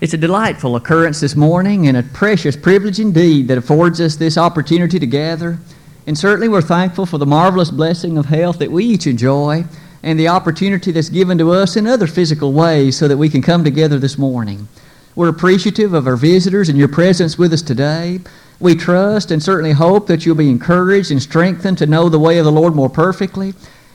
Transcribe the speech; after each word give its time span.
It's 0.00 0.14
a 0.14 0.18
delightful 0.18 0.76
occurrence 0.76 1.20
this 1.20 1.36
morning 1.36 1.86
and 1.86 1.94
a 1.94 2.02
precious 2.02 2.56
privilege 2.56 2.98
indeed 2.98 3.48
that 3.48 3.58
affords 3.58 4.00
us 4.00 4.16
this 4.16 4.38
opportunity 4.38 4.98
to 4.98 5.06
gather. 5.06 5.58
And 6.06 6.16
certainly 6.16 6.48
we're 6.48 6.62
thankful 6.62 7.04
for 7.04 7.18
the 7.18 7.26
marvelous 7.26 7.70
blessing 7.70 8.16
of 8.16 8.24
health 8.24 8.60
that 8.60 8.72
we 8.72 8.86
each 8.86 9.06
enjoy 9.06 9.66
and 10.02 10.18
the 10.18 10.28
opportunity 10.28 10.90
that's 10.90 11.10
given 11.10 11.36
to 11.36 11.50
us 11.50 11.76
in 11.76 11.86
other 11.86 12.06
physical 12.06 12.54
ways 12.54 12.96
so 12.96 13.08
that 13.08 13.18
we 13.18 13.28
can 13.28 13.42
come 13.42 13.62
together 13.62 13.98
this 13.98 14.16
morning. 14.16 14.68
We're 15.14 15.28
appreciative 15.28 15.92
of 15.92 16.06
our 16.06 16.16
visitors 16.16 16.70
and 16.70 16.78
your 16.78 16.88
presence 16.88 17.36
with 17.36 17.52
us 17.52 17.60
today. 17.60 18.20
We 18.58 18.76
trust 18.76 19.30
and 19.30 19.42
certainly 19.42 19.72
hope 19.72 20.06
that 20.06 20.24
you'll 20.24 20.34
be 20.34 20.48
encouraged 20.48 21.10
and 21.10 21.20
strengthened 21.20 21.76
to 21.76 21.84
know 21.86 22.08
the 22.08 22.18
way 22.18 22.38
of 22.38 22.46
the 22.46 22.52
Lord 22.52 22.74
more 22.74 22.88
perfectly. 22.88 23.52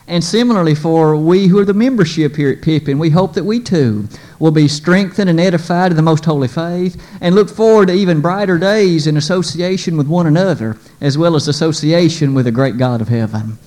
And 0.08 0.22
similarly, 0.22 0.76
for 0.76 1.16
we 1.16 1.48
who 1.48 1.58
are 1.58 1.64
the 1.64 1.74
membership 1.74 2.36
here 2.36 2.50
at 2.50 2.62
Pippin, 2.62 2.98
we 2.98 3.10
hope 3.10 3.34
that 3.34 3.44
we 3.44 3.58
too 3.58 4.08
will 4.38 4.52
be 4.52 4.68
strengthened 4.68 5.28
and 5.28 5.40
edified 5.40 5.90
in 5.90 5.96
the 5.96 6.02
most 6.02 6.24
holy 6.24 6.46
faith 6.46 7.02
and 7.20 7.34
look 7.34 7.48
forward 7.48 7.88
to 7.88 7.94
even 7.94 8.20
brighter 8.20 8.56
days 8.56 9.08
in 9.08 9.16
association 9.16 9.96
with 9.96 10.06
one 10.06 10.26
another, 10.26 10.76
as 11.00 11.18
well 11.18 11.34
as 11.34 11.48
association 11.48 12.34
with 12.34 12.44
the 12.44 12.52
great 12.52 12.78
God 12.78 13.00
of 13.00 13.08
heaven. 13.08 13.58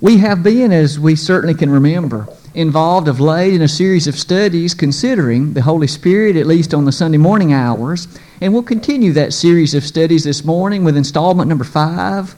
We 0.00 0.18
have 0.18 0.42
been, 0.42 0.72
as 0.72 0.98
we 0.98 1.16
certainly 1.16 1.54
can 1.54 1.70
remember, 1.70 2.28
involved 2.54 3.08
of 3.08 3.20
late 3.20 3.52
in 3.52 3.62
a 3.62 3.68
series 3.68 4.06
of 4.06 4.16
studies 4.16 4.72
considering 4.72 5.52
the 5.52 5.62
Holy 5.62 5.88
Spirit, 5.88 6.36
at 6.36 6.46
least 6.46 6.72
on 6.72 6.84
the 6.84 6.92
Sunday 6.92 7.18
morning 7.18 7.52
hours. 7.52 8.08
And 8.40 8.52
we'll 8.52 8.62
continue 8.62 9.12
that 9.12 9.34
series 9.34 9.74
of 9.74 9.84
studies 9.84 10.24
this 10.24 10.44
morning 10.44 10.84
with 10.84 10.96
installment 10.96 11.48
number 11.48 11.64
five. 11.64 12.34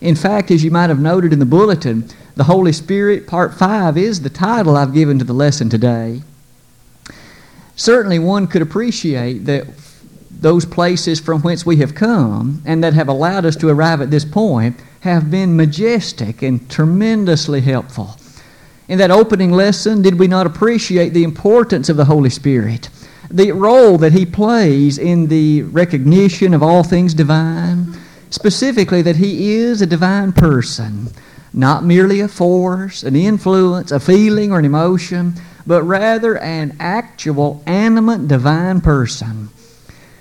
In 0.00 0.14
fact, 0.14 0.50
as 0.50 0.62
you 0.62 0.70
might 0.70 0.90
have 0.90 1.00
noted 1.00 1.32
in 1.32 1.38
the 1.38 1.46
bulletin, 1.46 2.08
the 2.40 2.44
Holy 2.44 2.72
Spirit, 2.72 3.26
Part 3.26 3.52
5, 3.52 3.98
is 3.98 4.22
the 4.22 4.30
title 4.30 4.74
I've 4.74 4.94
given 4.94 5.18
to 5.18 5.26
the 5.26 5.34
lesson 5.34 5.68
today. 5.68 6.22
Certainly, 7.76 8.20
one 8.20 8.46
could 8.46 8.62
appreciate 8.62 9.44
that 9.44 9.66
those 10.30 10.64
places 10.64 11.20
from 11.20 11.42
whence 11.42 11.66
we 11.66 11.76
have 11.76 11.94
come 11.94 12.62
and 12.64 12.82
that 12.82 12.94
have 12.94 13.08
allowed 13.08 13.44
us 13.44 13.56
to 13.56 13.68
arrive 13.68 14.00
at 14.00 14.10
this 14.10 14.24
point 14.24 14.80
have 15.00 15.30
been 15.30 15.54
majestic 15.54 16.40
and 16.40 16.66
tremendously 16.70 17.60
helpful. 17.60 18.16
In 18.88 18.96
that 19.00 19.10
opening 19.10 19.52
lesson, 19.52 20.00
did 20.00 20.18
we 20.18 20.26
not 20.26 20.46
appreciate 20.46 21.10
the 21.10 21.24
importance 21.24 21.90
of 21.90 21.98
the 21.98 22.06
Holy 22.06 22.30
Spirit? 22.30 22.88
The 23.30 23.52
role 23.52 23.98
that 23.98 24.14
He 24.14 24.24
plays 24.24 24.96
in 24.96 25.26
the 25.26 25.64
recognition 25.64 26.54
of 26.54 26.62
all 26.62 26.84
things 26.84 27.12
divine, 27.12 27.98
specifically 28.30 29.02
that 29.02 29.16
He 29.16 29.56
is 29.56 29.82
a 29.82 29.86
divine 29.86 30.32
person 30.32 31.10
not 31.52 31.84
merely 31.84 32.20
a 32.20 32.28
force, 32.28 33.02
an 33.02 33.16
influence, 33.16 33.90
a 33.90 34.00
feeling, 34.00 34.52
or 34.52 34.58
an 34.58 34.64
emotion, 34.64 35.34
but 35.66 35.82
rather 35.82 36.38
an 36.38 36.76
actual, 36.78 37.62
animate, 37.66 38.28
divine 38.28 38.80
person. 38.80 39.48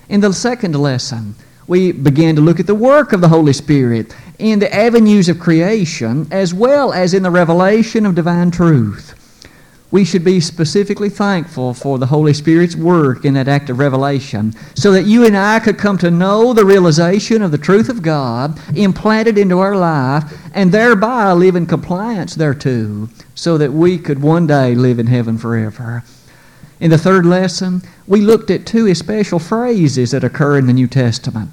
In 0.10 0.22
the 0.22 0.34
second 0.34 0.76
lesson, 0.76 1.36
we 1.68 1.92
began 1.92 2.36
to 2.36 2.42
look 2.42 2.60
at 2.60 2.68
the 2.68 2.76
work 2.76 3.14
of 3.14 3.22
the 3.22 3.30
Holy 3.30 3.54
Spirit 3.54 4.16
in 4.40 4.60
the 4.60 4.74
avenues 4.74 5.30
of 5.30 5.40
creation 5.40 6.28
as 6.32 6.54
well 6.54 6.92
as 6.94 7.14
in 7.14 7.24
the 7.24 7.30
revelation 7.30 8.06
of 8.06 8.16
divine 8.16 8.50
truth 8.50 9.19
we 9.92 10.06
should 10.06 10.24
be 10.24 10.40
specifically 10.40 11.10
thankful 11.10 11.74
for 11.74 11.98
the 11.98 12.06
Holy 12.06 12.34
Spirit's 12.34 12.76
work 12.76 13.26
in 13.26 13.34
that 13.34 13.48
act 13.48 13.70
of 13.70 13.80
revelation 13.80 14.54
so 14.76 14.92
that 14.92 15.06
you 15.06 15.26
and 15.26 15.36
I 15.36 15.60
could 15.60 15.80
come 15.80 15.98
to 16.00 16.12
know 16.12 16.54
the 16.54 16.66
realization 16.66 17.42
of 17.42 17.52
the 17.52 17.58
truth 17.58 17.90
of 17.90 18.04
God 18.04 18.60
implanted 18.76 19.38
into 19.38 19.60
our 19.60 19.76
life 19.76 20.32
and 20.54 20.72
thereby 20.72 21.32
live 21.32 21.56
in 21.56 21.66
compliance 21.66 22.36
thereto 22.36 23.10
so 23.34 23.58
that 23.58 23.74
we 23.74 23.98
could 23.98 24.22
one 24.22 24.46
day 24.46 24.76
live 24.76 25.00
in 25.00 25.08
heaven 25.08 25.38
forever. 25.38 26.04
In 26.80 26.92
the 26.92 26.98
third 26.98 27.26
lesson, 27.26 27.82
we 28.08 28.22
looked 28.22 28.52
at 28.52 28.66
two 28.66 28.86
especial 28.88 29.40
phrases 29.40 30.12
that 30.12 30.24
occur 30.24 30.58
in 30.58 30.68
the 30.68 30.74
New 30.74 30.88
Testament. 30.88 31.50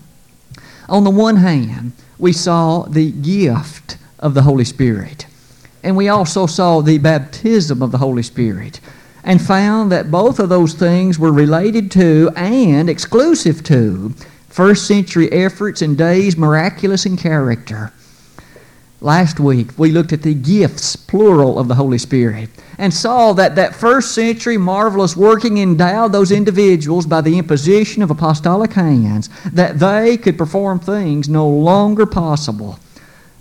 On 0.89 1.05
the 1.05 1.11
one 1.11 1.37
hand, 1.37 1.93
we 2.19 2.33
saw 2.33 2.83
the 2.83 3.11
gift 3.11 3.97
of 4.19 4.35
the 4.35 4.43
Holy 4.43 4.65
Spirit. 4.65 5.27
And 5.87 5.97
we 5.97 6.09
also 6.09 6.47
saw 6.47 6.81
the 6.81 6.99
baptism 6.99 7.81
of 7.81 7.93
the 7.93 7.99
Holy 7.99 8.25
Spirit 8.25 8.81
and 9.23 9.41
found 9.41 9.93
that 9.93 10.11
both 10.11 10.41
of 10.41 10.49
those 10.49 10.75
things 10.75 11.17
were 11.17 11.31
related 11.31 11.93
to 11.93 12.33
and 12.35 12.91
exclusive 12.91 13.63
to 13.65 14.13
first 14.49 14.89
century 14.89 15.31
efforts 15.31 15.83
and 15.83 15.97
days 15.97 16.37
miraculous 16.37 17.07
in 17.07 17.17
character. 17.17 17.93
Last 19.01 19.39
week, 19.39 19.79
we 19.79 19.93
looked 19.93 20.13
at 20.13 20.23
the 20.23 20.35
gifts, 20.35 20.97
plural, 20.97 21.57
of 21.57 21.69
the 21.69 21.77
Holy 21.77 21.99
Spirit 21.99 22.51
and 22.79 22.93
saw 22.93 23.33
that 23.35 23.55
that 23.55 23.77
first 23.77 24.13
century 24.13 24.59
marvelous 24.59 25.17
working 25.17 25.59
endowed 25.59 26.11
those 26.11 26.33
individuals 26.33 27.07
by 27.07 27.21
the 27.21 27.39
imposition 27.39 28.03
of 28.03 28.11
apostolic 28.11 28.73
hands 28.73 29.31
that 29.53 29.79
they 29.79 30.17
could 30.17 30.37
perform 30.37 30.81
things 30.81 31.29
no 31.29 31.49
longer 31.49 32.07
possible, 32.07 32.81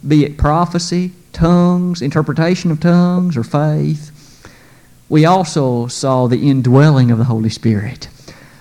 be 0.07 0.23
it 0.25 0.37
prophecy, 0.37 1.11
tongues, 1.33 2.01
interpretation 2.01 2.71
of 2.71 2.79
tongues, 2.79 3.35
or 3.37 3.43
faith. 3.43 4.11
We 5.09 5.25
also 5.25 5.87
saw 5.87 6.27
the 6.27 6.49
indwelling 6.49 7.11
of 7.11 7.17
the 7.17 7.25
Holy 7.25 7.49
Spirit, 7.49 8.07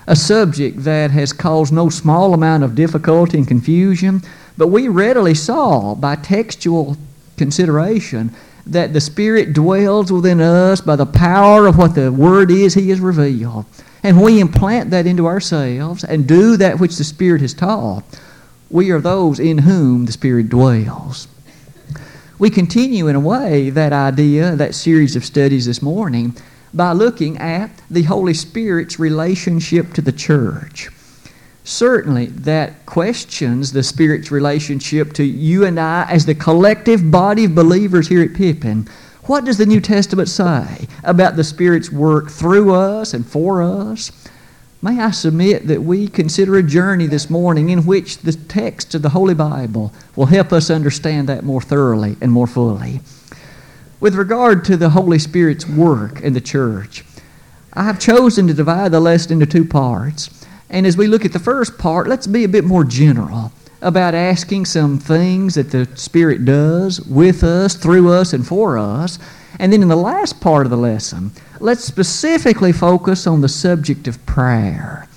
a 0.05 0.15
subject 0.15 0.83
that 0.83 1.11
has 1.11 1.33
caused 1.33 1.73
no 1.73 1.89
small 1.89 2.33
amount 2.33 2.63
of 2.63 2.75
difficulty 2.75 3.37
and 3.37 3.47
confusion, 3.47 4.21
but 4.57 4.67
we 4.67 4.87
readily 4.87 5.33
saw 5.33 5.95
by 5.95 6.15
textual 6.15 6.97
consideration 7.37 8.33
that 8.67 8.93
the 8.93 9.01
Spirit 9.01 9.53
dwells 9.53 10.11
within 10.11 10.41
us 10.41 10.81
by 10.81 10.95
the 10.95 11.05
power 11.05 11.67
of 11.67 11.77
what 11.77 11.95
the 11.95 12.11
Word 12.11 12.51
is 12.51 12.73
He 12.73 12.89
has 12.89 12.99
revealed. 12.99 13.65
And 14.03 14.21
we 14.21 14.39
implant 14.39 14.91
that 14.91 15.07
into 15.07 15.25
ourselves 15.25 16.03
and 16.03 16.27
do 16.27 16.57
that 16.57 16.79
which 16.79 16.97
the 16.97 17.03
Spirit 17.03 17.41
has 17.41 17.53
taught. 17.53 18.03
We 18.69 18.91
are 18.91 19.01
those 19.01 19.39
in 19.39 19.59
whom 19.59 20.05
the 20.05 20.11
Spirit 20.11 20.49
dwells 20.49 21.27
we 22.37 22.49
continue 22.49 23.07
in 23.07 23.15
a 23.15 23.19
way 23.19 23.69
that 23.69 23.93
idea, 23.93 24.55
that 24.55 24.75
series 24.75 25.15
of 25.15 25.23
studies 25.23 25.65
this 25.65 25.81
morning, 25.81 26.35
by 26.73 26.91
looking 26.91 27.37
at 27.37 27.71
the 27.89 28.03
Holy 28.03 28.33
Spirit's 28.33 28.99
relationship 28.99 29.93
to 29.93 30.01
the 30.01 30.11
church. 30.11 30.89
Certainly, 31.63 32.27
that 32.27 32.85
questions 32.85 33.71
the 33.71 33.81
Spirit's 33.81 34.29
relationship 34.31 35.13
to 35.13 35.23
you 35.23 35.65
and 35.65 35.79
I 35.79 36.05
as 36.09 36.25
the 36.25 36.35
collective 36.35 37.09
body 37.09 37.45
of 37.45 37.55
believers 37.55 38.07
here 38.07 38.21
at 38.21 38.35
Pippin. 38.35 38.87
What 39.23 39.45
does 39.45 39.57
the 39.57 39.65
New 39.65 39.81
Testament 39.81 40.29
say 40.29 40.87
about 41.03 41.37
the 41.37 41.43
Spirit's 41.43 41.91
work 41.91 42.29
through 42.29 42.75
us 42.75 43.13
and 43.13 43.25
for 43.25 43.63
us? 43.63 44.11
May 44.85 45.01
I 45.01 45.09
submit 45.09 45.65
that 45.65 45.81
we 45.81 46.07
consider 46.07 46.57
a 46.57 46.61
journey 46.61 47.07
this 47.07 47.27
morning 47.27 47.69
in 47.69 47.87
which 47.87 48.19
the 48.19 48.33
text 48.33 48.93
of 48.93 49.01
the 49.01 49.09
Holy 49.09 49.33
Bible 49.33 49.91
will 50.15 50.27
help 50.27 50.53
us 50.53 50.69
understand 50.69 51.27
that 51.27 51.43
more 51.43 51.59
thoroughly 51.59 52.17
and 52.21 52.31
more 52.31 52.45
fully. 52.45 53.01
With 53.99 54.13
regard 54.13 54.63
to 54.65 54.77
the 54.77 54.91
Holy 54.91 55.17
Spirit's 55.17 55.67
work 55.67 56.21
in 56.21 56.33
the 56.33 56.39
church, 56.39 57.03
I 57.73 57.81
have 57.85 57.99
chosen 57.99 58.45
to 58.45 58.53
divide 58.53 58.91
the 58.91 58.99
lesson 58.99 59.31
into 59.31 59.47
two 59.47 59.65
parts. 59.65 60.45
And 60.69 60.85
as 60.85 60.95
we 60.95 61.07
look 61.07 61.25
at 61.25 61.33
the 61.33 61.39
first 61.39 61.79
part, 61.79 62.07
let's 62.07 62.27
be 62.27 62.43
a 62.43 62.47
bit 62.47 62.63
more 62.63 62.83
general 62.83 63.51
about 63.81 64.13
asking 64.13 64.65
some 64.65 64.99
things 64.99 65.55
that 65.55 65.71
the 65.71 65.89
Spirit 65.95 66.45
does 66.45 67.01
with 67.01 67.43
us, 67.43 67.73
through 67.73 68.11
us, 68.11 68.33
and 68.33 68.45
for 68.45 68.77
us. 68.77 69.17
And 69.57 69.73
then 69.73 69.81
in 69.81 69.87
the 69.87 69.95
last 69.95 70.39
part 70.41 70.67
of 70.67 70.69
the 70.69 70.77
lesson, 70.77 71.31
let's 71.59 71.83
specifically 71.83 72.71
focus 72.71 73.27
on 73.27 73.41
the 73.41 73.49
subject 73.49 74.07
of 74.07 74.25
prayer. 74.25 75.07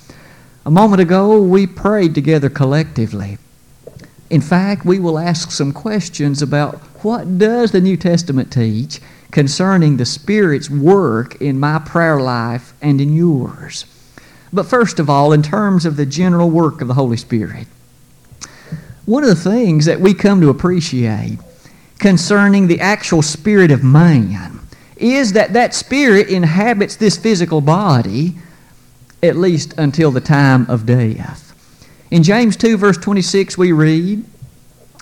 A 0.65 0.71
moment 0.71 1.01
ago, 1.01 1.41
we 1.41 1.65
prayed 1.67 2.13
together 2.15 2.49
collectively. 2.49 3.37
In 4.29 4.41
fact, 4.41 4.85
we 4.85 4.99
will 4.99 5.17
ask 5.17 5.51
some 5.51 5.73
questions 5.73 6.41
about 6.41 6.75
what 7.03 7.37
does 7.37 7.71
the 7.71 7.81
New 7.81 7.97
Testament 7.97 8.51
teach 8.51 8.99
concerning 9.31 9.97
the 9.97 10.05
Spirit's 10.05 10.69
work 10.69 11.41
in 11.41 11.59
my 11.59 11.79
prayer 11.79 12.19
life 12.19 12.73
and 12.81 12.99
in 13.01 13.13
yours. 13.13 13.85
But 14.51 14.65
first 14.65 14.99
of 14.99 15.09
all, 15.09 15.31
in 15.31 15.43
terms 15.43 15.85
of 15.85 15.95
the 15.95 16.05
general 16.05 16.49
work 16.49 16.81
of 16.81 16.87
the 16.87 16.93
Holy 16.93 17.17
Spirit, 17.17 17.67
one 19.05 19.23
of 19.23 19.29
the 19.29 19.35
things 19.35 19.85
that 19.85 19.99
we 19.99 20.13
come 20.13 20.41
to 20.41 20.49
appreciate 20.49 21.39
concerning 21.97 22.67
the 22.67 22.79
actual 22.79 23.21
spirit 23.21 23.71
of 23.71 23.83
man 23.83 24.59
is 25.01 25.33
that 25.33 25.53
that 25.53 25.73
spirit 25.73 26.29
inhabits 26.29 26.95
this 26.95 27.17
physical 27.17 27.61
body 27.61 28.35
at 29.21 29.35
least 29.35 29.73
until 29.77 30.11
the 30.11 30.21
time 30.21 30.69
of 30.69 30.85
death. 30.85 31.45
In 32.11 32.23
James 32.23 32.55
2, 32.55 32.77
verse 32.77 32.97
26, 32.97 33.57
we 33.57 33.71
read 33.71 34.23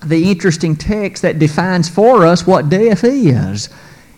the 0.06 0.30
interesting 0.30 0.76
text 0.76 1.22
that 1.22 1.40
defines 1.40 1.90
for 1.90 2.26
us 2.26 2.46
what 2.46 2.70
death 2.70 3.04
is. 3.04 3.70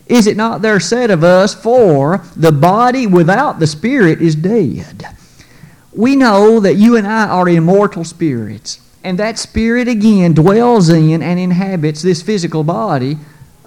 Is 0.07 0.25
it 0.25 0.37
not 0.37 0.61
there 0.61 0.79
said 0.79 1.11
of 1.11 1.23
us, 1.23 1.53
For 1.53 2.23
the 2.35 2.51
body 2.51 3.05
without 3.05 3.59
the 3.59 3.67
spirit 3.67 4.21
is 4.21 4.35
dead? 4.35 5.05
We 5.93 6.15
know 6.15 6.59
that 6.59 6.75
you 6.75 6.95
and 6.95 7.05
I 7.05 7.27
are 7.27 7.47
immortal 7.47 8.03
spirits, 8.03 8.79
and 9.03 9.19
that 9.19 9.37
spirit 9.37 9.87
again 9.87 10.33
dwells 10.33 10.89
in 10.89 11.21
and 11.21 11.39
inhabits 11.39 12.01
this 12.01 12.21
physical 12.21 12.63
body 12.63 13.17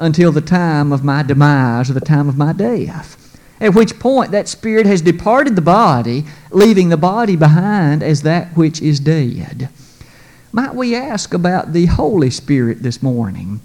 until 0.02 0.32
the 0.32 0.40
time 0.40 0.92
of 0.92 1.04
my 1.04 1.22
demise 1.22 1.88
or 1.88 1.94
the 1.94 2.00
time 2.00 2.28
of 2.28 2.36
my 2.36 2.52
death. 2.52 3.18
at 3.60 3.74
which 3.74 4.00
point 4.00 4.32
that 4.32 4.48
spirit 4.48 4.86
has 4.86 5.00
departed 5.02 5.54
the 5.54 5.62
body, 5.62 6.24
leaving 6.50 6.88
the 6.88 6.96
body 6.96 7.36
behind 7.36 8.02
as 8.02 8.22
that 8.22 8.56
which 8.56 8.82
is 8.82 8.98
dead. 8.98 9.68
Might 10.50 10.74
we 10.74 10.96
ask 10.96 11.32
about 11.32 11.72
the 11.72 11.86
Holy 11.86 12.28
Spirit 12.28 12.82
this 12.82 13.02
morning? 13.02 13.60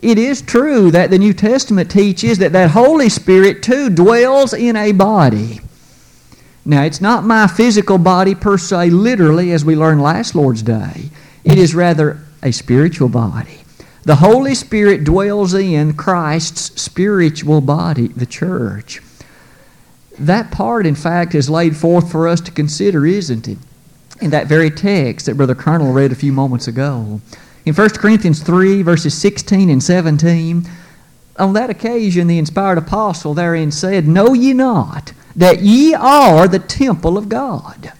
It 0.00 0.18
is 0.18 0.40
true 0.40 0.90
that 0.90 1.10
the 1.10 1.18
New 1.18 1.34
Testament 1.34 1.90
teaches 1.90 2.38
that 2.38 2.52
that 2.52 2.70
Holy 2.70 3.10
Spirit 3.10 3.62
too 3.62 3.90
dwells 3.90 4.54
in 4.54 4.74
a 4.74 4.92
body. 4.92 5.60
Now, 6.64 6.82
it's 6.84 7.00
not 7.00 7.24
my 7.24 7.46
physical 7.46 7.98
body 7.98 8.34
per 8.34 8.56
se, 8.56 8.90
literally, 8.90 9.52
as 9.52 9.64
we 9.64 9.76
learned 9.76 10.00
last 10.00 10.34
Lord's 10.34 10.62
Day. 10.62 11.10
It 11.44 11.58
is 11.58 11.74
rather 11.74 12.20
a 12.42 12.52
spiritual 12.52 13.08
body. 13.08 13.61
The 14.04 14.16
Holy 14.16 14.56
Spirit 14.56 15.04
dwells 15.04 15.54
in 15.54 15.94
Christ's 15.94 16.80
spiritual 16.80 17.60
body, 17.60 18.08
the 18.08 18.26
church. 18.26 19.00
That 20.18 20.50
part, 20.50 20.86
in 20.86 20.96
fact, 20.96 21.36
is 21.36 21.48
laid 21.48 21.76
forth 21.76 22.10
for 22.10 22.26
us 22.26 22.40
to 22.42 22.50
consider, 22.50 23.06
isn't 23.06 23.46
it? 23.46 23.58
In 24.20 24.30
that 24.30 24.48
very 24.48 24.70
text 24.70 25.26
that 25.26 25.36
Brother 25.36 25.54
Colonel 25.54 25.92
read 25.92 26.10
a 26.10 26.16
few 26.16 26.32
moments 26.32 26.66
ago. 26.66 27.20
In 27.64 27.74
1 27.74 27.90
Corinthians 27.90 28.42
3, 28.42 28.82
verses 28.82 29.16
16 29.16 29.70
and 29.70 29.82
17, 29.82 30.68
on 31.38 31.52
that 31.52 31.70
occasion 31.70 32.26
the 32.26 32.38
inspired 32.38 32.78
apostle 32.78 33.34
therein 33.34 33.70
said, 33.70 34.08
Know 34.08 34.34
ye 34.34 34.52
not 34.52 35.12
that 35.36 35.60
ye 35.60 35.94
are 35.94 36.48
the 36.48 36.58
temple 36.58 37.16
of 37.16 37.28
God? 37.28 37.92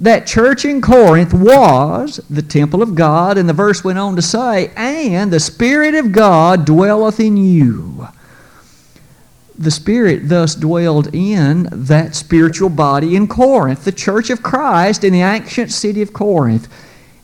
That 0.00 0.26
church 0.26 0.64
in 0.64 0.80
Corinth 0.80 1.34
was 1.34 2.20
the 2.30 2.42
temple 2.42 2.82
of 2.82 2.94
God, 2.94 3.36
and 3.36 3.48
the 3.48 3.52
verse 3.52 3.82
went 3.82 3.98
on 3.98 4.16
to 4.16 4.22
say, 4.22 4.68
And 4.76 5.32
the 5.32 5.40
Spirit 5.40 5.94
of 5.94 6.12
God 6.12 6.64
dwelleth 6.64 7.18
in 7.18 7.36
you. 7.36 8.08
The 9.58 9.72
Spirit 9.72 10.28
thus 10.28 10.54
dwelled 10.54 11.12
in 11.12 11.68
that 11.72 12.14
spiritual 12.14 12.68
body 12.68 13.16
in 13.16 13.26
Corinth, 13.26 13.84
the 13.84 13.92
church 13.92 14.30
of 14.30 14.42
Christ 14.42 15.02
in 15.02 15.12
the 15.12 15.22
ancient 15.22 15.72
city 15.72 16.00
of 16.00 16.12
Corinth. 16.12 16.68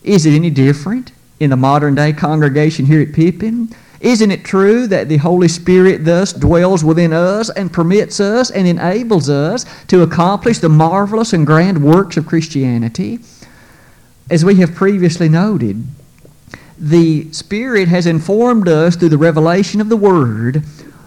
Is 0.03 0.27
it 0.27 0.35
any 0.35 0.51
different? 0.51 1.13
in 1.41 1.51
the 1.51 1.57
modern 1.57 1.95
day 1.95 2.13
congregation 2.13 2.87
here 2.87 3.01
at 3.01 3.13
Pippin? 3.13 3.75
Isn't 4.05 4.33
it 4.33 4.45
true 4.45 4.87
that 4.89 5.09
the 5.09 5.17
Holy 5.17 5.49
Spirit 5.49 6.05
thus 6.05 6.35
dwells 6.35 6.85
within 6.85 7.15
us 7.15 7.49
and 7.49 7.73
permits 7.73 8.21
us 8.21 8.51
and 8.51 8.69
enables 8.69 9.31
us 9.31 9.65
to 9.87 10.03
accomplish 10.03 10.59
the 10.59 10.69
marvelous 10.69 11.33
and 11.33 11.47
grand 11.47 11.83
works 11.83 12.19
of 12.19 12.27
Christianity? 12.27 13.21
As 14.29 14.45
we 14.45 14.57
have 14.57 14.75
previously 14.75 15.31
noted, 15.31 15.85
the 16.79 17.33
Spirit 17.33 17.89
has 17.89 18.07
informed 18.07 18.69
us 18.69 18.95
through 18.95 19.09
the 19.09 19.17
revelation 19.17 19.81
of 19.81 19.89
the 19.89 19.97
Word 19.97 20.63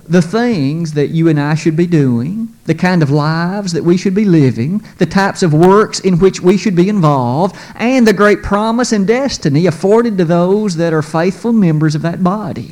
the 0.09 0.21
things 0.21 0.93
that 0.93 1.09
you 1.09 1.27
and 1.27 1.39
I 1.39 1.53
should 1.53 1.75
be 1.75 1.85
doing, 1.85 2.51
the 2.65 2.73
kind 2.73 3.03
of 3.03 3.11
lives 3.11 3.73
that 3.73 3.83
we 3.83 3.97
should 3.97 4.15
be 4.15 4.25
living, 4.25 4.81
the 4.97 5.05
types 5.05 5.43
of 5.43 5.53
works 5.53 5.99
in 5.99 6.17
which 6.17 6.41
we 6.41 6.57
should 6.57 6.75
be 6.75 6.89
involved, 6.89 7.55
and 7.75 8.07
the 8.07 8.13
great 8.13 8.41
promise 8.41 8.91
and 8.91 9.05
destiny 9.05 9.67
afforded 9.67 10.17
to 10.17 10.25
those 10.25 10.77
that 10.77 10.93
are 10.93 11.01
faithful 11.01 11.51
members 11.51 11.93
of 11.93 12.01
that 12.03 12.23
body. 12.23 12.71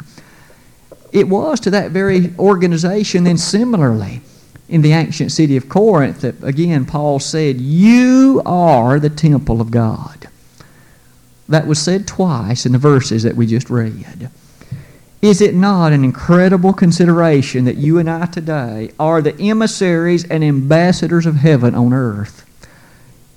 It 1.15 1.29
was 1.29 1.61
to 1.61 1.69
that 1.69 1.91
very 1.91 2.33
organization, 2.37 3.25
And 3.25 3.39
similarly, 3.39 4.21
in 4.67 4.81
the 4.81 4.91
ancient 4.91 5.31
city 5.31 5.55
of 5.55 5.69
Corinth, 5.69 6.19
that 6.21 6.43
again 6.43 6.85
Paul 6.85 7.19
said, 7.21 7.61
You 7.61 8.41
are 8.45 8.99
the 8.99 9.09
temple 9.09 9.61
of 9.61 9.71
God. 9.71 10.27
That 11.47 11.67
was 11.67 11.79
said 11.79 12.05
twice 12.05 12.65
in 12.65 12.73
the 12.73 12.77
verses 12.77 13.23
that 13.23 13.37
we 13.37 13.47
just 13.47 13.69
read. 13.69 14.29
Is 15.21 15.39
it 15.39 15.55
not 15.55 15.93
an 15.93 16.03
incredible 16.03 16.73
consideration 16.73 17.63
that 17.63 17.77
you 17.77 17.97
and 17.97 18.09
I 18.09 18.25
today 18.25 18.91
are 18.99 19.21
the 19.21 19.39
emissaries 19.39 20.29
and 20.29 20.43
ambassadors 20.43 21.25
of 21.25 21.35
heaven 21.35 21.73
on 21.75 21.93
earth? 21.93 22.45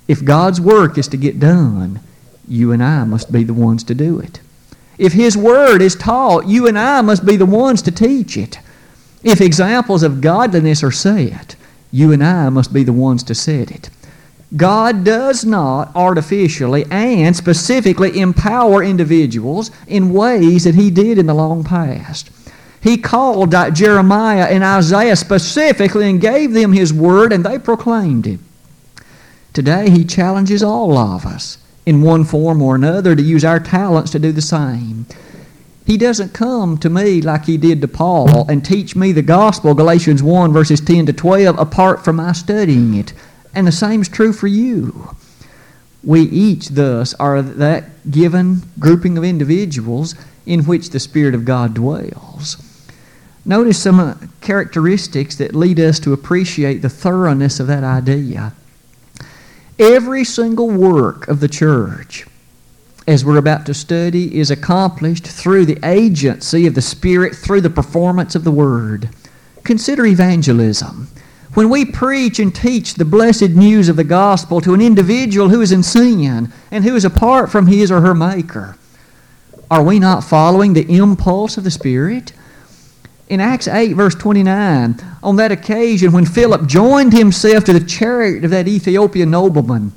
If 0.05 0.25
God's 0.25 0.59
work 0.59 0.97
is 0.97 1.07
to 1.07 1.17
get 1.17 1.39
done, 1.39 2.01
you 2.45 2.73
and 2.73 2.83
I 2.83 3.05
must 3.05 3.31
be 3.31 3.45
the 3.45 3.53
ones 3.53 3.85
to 3.85 3.95
do 3.95 4.19
it. 4.19 4.41
If 4.99 5.13
His 5.13 5.37
Word 5.37 5.81
is 5.81 5.95
taught, 5.95 6.45
you 6.45 6.67
and 6.67 6.77
I 6.77 7.01
must 7.01 7.25
be 7.25 7.37
the 7.37 7.45
ones 7.45 7.81
to 7.83 7.91
teach 7.91 8.35
it. 8.35 8.59
If 9.23 9.39
examples 9.39 10.03
of 10.03 10.19
godliness 10.19 10.83
are 10.83 10.91
set, 10.91 11.55
you 11.89 12.11
and 12.11 12.21
I 12.21 12.49
must 12.49 12.73
be 12.73 12.83
the 12.83 12.93
ones 12.93 13.23
to 13.23 13.33
set 13.33 13.71
it. 13.71 13.89
God 14.57 15.05
does 15.05 15.45
not 15.45 15.95
artificially 15.95 16.85
and 16.91 17.33
specifically 17.33 18.19
empower 18.19 18.83
individuals 18.83 19.71
in 19.87 20.11
ways 20.11 20.65
that 20.65 20.75
He 20.75 20.91
did 20.91 21.17
in 21.17 21.27
the 21.27 21.33
long 21.33 21.63
past. 21.63 22.29
He 22.81 22.97
called 22.97 23.51
Jeremiah 23.73 24.47
and 24.49 24.65
Isaiah 24.65 25.15
specifically 25.15 26.09
and 26.09 26.19
gave 26.19 26.51
them 26.51 26.73
His 26.73 26.93
word, 26.93 27.31
and 27.31 27.45
they 27.45 27.57
proclaimed 27.57 28.27
it. 28.27 28.39
Today, 29.53 29.89
He 29.89 30.03
challenges 30.03 30.61
all 30.61 30.97
of 30.97 31.25
us 31.25 31.57
in 31.89 32.03
one 32.03 32.23
form 32.23 32.61
or 32.61 32.75
another 32.75 33.15
to 33.15 33.21
use 33.23 33.43
our 33.43 33.59
talents 33.59 34.11
to 34.11 34.19
do 34.19 34.31
the 34.31 34.43
same. 34.43 35.07
He 35.87 35.97
doesn't 35.97 36.35
come 36.35 36.77
to 36.77 36.89
me 36.89 37.19
like 37.19 37.45
he 37.45 37.57
did 37.57 37.81
to 37.81 37.87
Paul 37.87 38.47
and 38.47 38.63
teach 38.63 38.95
me 38.95 39.11
the 39.11 39.23
gospel, 39.23 39.73
Galatians 39.73 40.21
1, 40.21 40.53
verses 40.53 40.81
10 40.81 41.07
to 41.07 41.13
12, 41.13 41.57
apart 41.57 42.05
from 42.05 42.17
my 42.17 42.33
studying 42.33 42.93
it. 42.93 43.11
And 43.55 43.65
the 43.65 43.71
same 43.71 44.01
is 44.01 44.07
true 44.07 44.33
for 44.33 44.45
you. 44.45 45.15
We 46.03 46.21
each, 46.21 46.69
thus, 46.69 47.15
are 47.15 47.41
that 47.41 48.11
given 48.11 48.61
grouping 48.77 49.17
of 49.17 49.23
individuals 49.23 50.13
in 50.45 50.65
which 50.65 50.91
the 50.91 50.99
Spirit 50.99 51.33
of 51.33 51.43
God 51.43 51.73
dwells. 51.73 52.57
Notice 53.45 53.81
some 53.81 53.99
uh, 53.99 54.13
characteristics 54.41 55.37
that 55.37 55.55
lead 55.55 55.79
us 55.79 55.99
to 56.01 56.13
appreciate 56.13 56.83
the 56.83 56.89
thoroughness 56.89 57.59
of 57.59 57.65
that 57.65 57.83
idea. 57.83 58.53
Every 59.79 60.25
single 60.25 60.69
work 60.69 61.29
of 61.29 61.39
the 61.39 61.47
church, 61.47 62.27
as 63.07 63.23
we're 63.23 63.37
about 63.37 63.65
to 63.67 63.73
study, 63.73 64.37
is 64.37 64.51
accomplished 64.51 65.25
through 65.25 65.67
the 65.67 65.79
agency 65.83 66.67
of 66.67 66.75
the 66.75 66.81
Spirit, 66.81 67.33
through 67.33 67.61
the 67.61 67.69
performance 67.69 68.35
of 68.35 68.43
the 68.43 68.51
Word. 68.51 69.09
Consider 69.63 70.05
evangelism. 70.05 71.07
When 71.53 71.69
we 71.69 71.85
preach 71.85 72.39
and 72.39 72.53
teach 72.53 72.95
the 72.95 73.05
blessed 73.05 73.51
news 73.51 73.87
of 73.87 73.95
the 73.95 74.03
gospel 74.03 74.59
to 74.61 74.73
an 74.73 74.81
individual 74.81 75.47
who 75.47 75.61
is 75.61 75.71
in 75.71 75.81
sin 75.81 76.51
and 76.71 76.83
who 76.83 76.97
is 76.97 77.05
apart 77.05 77.49
from 77.49 77.67
his 77.67 77.89
or 77.89 78.01
her 78.01 78.13
Maker, 78.13 78.77
are 79.71 79.83
we 79.83 79.97
not 79.97 80.25
following 80.25 80.73
the 80.73 80.93
impulse 80.93 81.55
of 81.55 81.63
the 81.63 81.71
Spirit? 81.71 82.33
In 83.29 83.39
Acts 83.39 83.67
8, 83.67 83.93
verse 83.93 84.15
29, 84.15 84.95
on 85.21 85.35
that 85.35 85.51
occasion 85.51 86.11
when 86.11 86.25
Philip 86.25 86.65
joined 86.65 87.13
himself 87.13 87.63
to 87.65 87.73
the 87.73 87.85
chariot 87.85 88.43
of 88.43 88.49
that 88.51 88.67
Ethiopian 88.67 89.29
nobleman, 89.29 89.93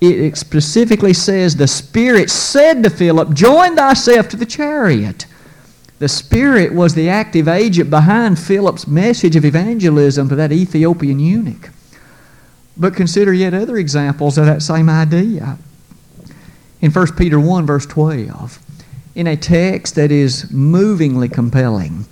it 0.00 0.36
specifically 0.36 1.12
says, 1.12 1.56
The 1.56 1.66
Spirit 1.66 2.30
said 2.30 2.84
to 2.84 2.90
Philip, 2.90 3.34
Join 3.34 3.74
thyself 3.74 4.28
to 4.28 4.36
the 4.36 4.46
chariot. 4.46 5.26
The 5.98 6.08
Spirit 6.08 6.72
was 6.72 6.94
the 6.94 7.08
active 7.08 7.48
agent 7.48 7.90
behind 7.90 8.38
Philip's 8.38 8.86
message 8.86 9.34
of 9.34 9.44
evangelism 9.44 10.28
to 10.28 10.36
that 10.36 10.52
Ethiopian 10.52 11.18
eunuch. 11.18 11.70
But 12.76 12.94
consider 12.94 13.32
yet 13.32 13.54
other 13.54 13.76
examples 13.76 14.38
of 14.38 14.46
that 14.46 14.62
same 14.62 14.88
idea. 14.88 15.58
In 16.80 16.92
1 16.92 17.16
Peter 17.16 17.40
1, 17.40 17.66
verse 17.66 17.86
12, 17.86 18.60
in 19.16 19.26
a 19.26 19.36
text 19.36 19.96
that 19.96 20.12
is 20.12 20.48
movingly 20.52 21.28
compelling, 21.28 22.06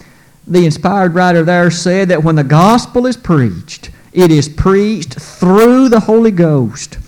the 0.46 0.64
inspired 0.64 1.14
writer 1.14 1.42
there 1.42 1.70
said 1.70 2.08
that 2.08 2.22
when 2.22 2.36
the 2.36 2.44
gospel 2.44 3.06
is 3.06 3.16
preached, 3.16 3.90
it 4.12 4.30
is 4.30 4.48
preached 4.48 5.14
through 5.14 5.88
the 5.88 6.00
Holy 6.00 6.30
Ghost 6.30 6.98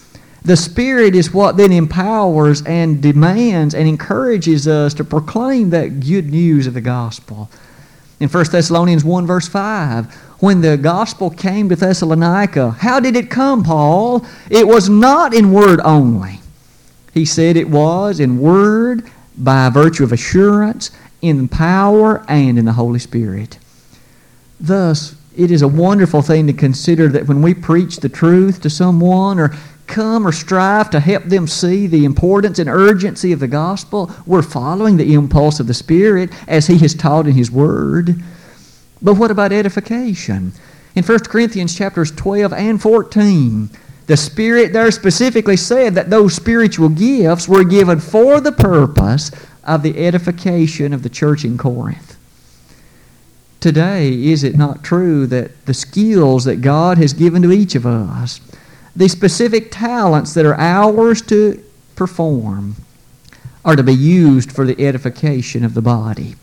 the 0.49 0.57
Spirit 0.57 1.14
is 1.14 1.35
what 1.35 1.59
then 1.59 1.73
empowers 1.73 2.62
and 2.62 3.02
demands 3.02 3.75
and 3.75 3.87
encourages 3.87 4.66
us 4.66 4.95
to 4.95 5.04
proclaim 5.04 5.71
that 5.71 6.00
good 6.00 6.30
news 6.30 6.66
of 6.66 6.73
the 6.73 6.80
gospel. 6.80 7.50
In 8.18 8.28
1 8.30 8.45
Thessalonians 8.50 9.04
1, 9.04 9.26
verse 9.26 9.47
5, 9.47 10.12
when 10.40 10.62
the 10.62 10.78
gospel 10.78 11.28
came 11.28 11.68
to 11.68 11.76
Thessalonica, 11.76 12.71
how 12.71 12.99
did 12.99 13.14
it 13.14 13.30
come, 13.30 13.62
Paul? 13.62 14.25
It 14.50 14.66
was 14.66 14.88
not 14.88 15.35
in 15.35 15.52
word 15.52 15.80
only. 15.85 16.40
He 17.12 17.26
said 17.26 17.57
it 17.57 17.68
was 17.68 18.18
in 18.18 18.38
word, 18.38 19.11
by 19.37 19.68
virtue 19.68 20.04
of 20.04 20.12
assurance, 20.12 20.90
in 21.21 21.49
power, 21.49 22.25
and 22.29 22.59
in 22.59 22.65
the 22.65 22.73
Holy 22.73 22.99
Spirit. 22.99 23.59
Thus, 24.61 25.15
it 25.37 25.51
is 25.51 25.63
a 25.63 25.69
wonderful 25.69 26.23
thing 26.23 26.47
to 26.49 26.53
consider 26.53 27.09
that 27.09 27.29
when 27.29 27.43
we 27.43 27.55
preach 27.55 27.99
the 27.99 28.09
truth 28.09 28.61
to 28.63 28.71
someone 28.71 29.39
or 29.39 29.55
come 29.87 30.27
or 30.27 30.33
strive 30.33 30.91
to 30.91 31.01
help 31.01 31.25
them 31.25 31.47
see 31.47 31.87
the 31.87 32.05
importance 32.05 32.59
and 32.59 32.69
urgency 32.69 33.33
of 33.33 33.41
the 33.41 33.49
gospel, 33.49 34.13
we're 34.27 34.43
following 34.43 34.97
the 34.97 35.15
impulse 35.15 35.61
of 35.61 35.67
the 35.67 35.75
Spirit 35.75 36.31
as 36.47 36.67
He 36.67 36.79
has 36.79 36.95
taught 36.95 37.27
in 37.27 37.35
His 37.35 37.51
Word. 37.51 38.23
But 39.01 39.15
what 39.15 39.31
about 39.31 39.53
edification? 39.53 40.53
In 40.95 41.05
1 41.05 41.19
Corinthians 41.21 41.75
chapters 41.75 42.11
12 42.11 42.53
and 42.53 42.83
14, 42.83 43.71
the 44.07 44.17
Spirit 44.17 44.73
there 44.73 44.91
specifically 44.91 45.57
said 45.57 45.95
that 45.95 46.11
those 46.11 46.35
spiritual 46.35 46.89
gifts 46.89 47.47
were 47.47 47.63
given 47.63 48.01
for 48.01 48.41
the 48.41 48.53
purpose 48.53 49.31
of 49.69 49.83
the 49.83 50.05
edification 50.05 50.93
of 50.93 51.03
the 51.03 51.09
church 51.09 51.45
in 51.45 51.59
Corinth. 51.59 52.17
Today, 53.61 54.13
is 54.13 54.45
it 54.45 54.57
not 54.57 54.83
true 54.83 55.27
that 55.27 55.67
the 55.67 55.75
skills 55.75 56.45
that 56.45 56.63
God 56.63 56.97
has 56.99 57.13
given 57.13 57.43
to 57.43 57.53
each 57.53 57.75
of 57.75 57.85
us, 57.85 58.41
the 58.97 59.09
specific 59.09 59.71
talents 59.71 60.33
that 60.35 60.47
are 60.47 60.59
ours 60.59 61.21
to 61.23 61.63
perform, 61.95 62.77
are 63.65 63.77
to 63.77 63.83
be 63.83 63.95
used 63.95 64.51
for 64.51 64.65
the 64.65 64.87
edification 64.87 65.65
of 65.65 65.75
the 65.75 65.83
body? 65.83 66.37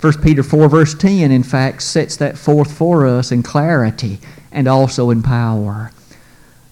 1 0.00 0.20
Peter 0.22 0.42
4, 0.42 0.68
verse 0.68 0.94
10, 0.94 1.30
in 1.30 1.42
fact, 1.42 1.82
sets 1.82 2.16
that 2.16 2.36
forth 2.36 2.72
for 2.76 3.06
us 3.06 3.30
in 3.30 3.42
clarity 3.42 4.18
and 4.50 4.66
also 4.66 5.10
in 5.10 5.22
power. 5.22 5.92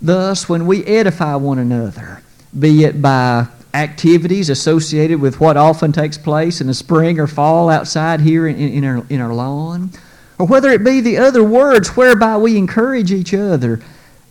Thus, 0.01 0.49
when 0.49 0.67
we 0.67 0.85
edify 0.85 1.37
one 1.37 1.59
another, 1.59 2.23
be 2.59 2.85
it 2.85 3.01
by 3.01 3.47
activities 3.75 4.51
associated 4.51 5.21
with 5.21 5.41
what 5.41 5.57
often 5.57 5.93
takes 5.93 6.19
place 6.19 6.61
in 6.61 6.67
the 6.67 6.75
spring 6.75 7.19
or 7.19 7.27
fall 7.27 7.71
outside 7.71 8.21
here 8.21 8.47
in, 8.47 8.57
in, 8.57 8.85
our, 8.85 9.07
in 9.09 9.21
our 9.21 9.33
lawn, 9.33 9.91
or 10.39 10.47
whether 10.47 10.71
it 10.71 10.85
be 10.85 11.01
the 11.01 11.19
other 11.19 11.43
words 11.43 11.91
whereby 11.91 12.37
we 12.37 12.57
encourage 12.57 13.13
each 13.13 13.33
other, 13.33 13.81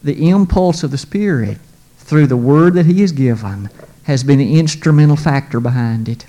the 0.03 0.29
impulse 0.29 0.83
of 0.83 0.91
the 0.91 0.97
Spirit 0.97 1.57
through 1.97 2.27
the 2.27 2.37
word 2.37 2.73
that 2.73 2.85
He 2.85 3.01
has 3.01 3.11
given 3.11 3.69
has 4.03 4.23
been 4.23 4.39
the 4.39 4.59
instrumental 4.59 5.15
factor 5.15 5.59
behind 5.59 6.09
it. 6.09 6.25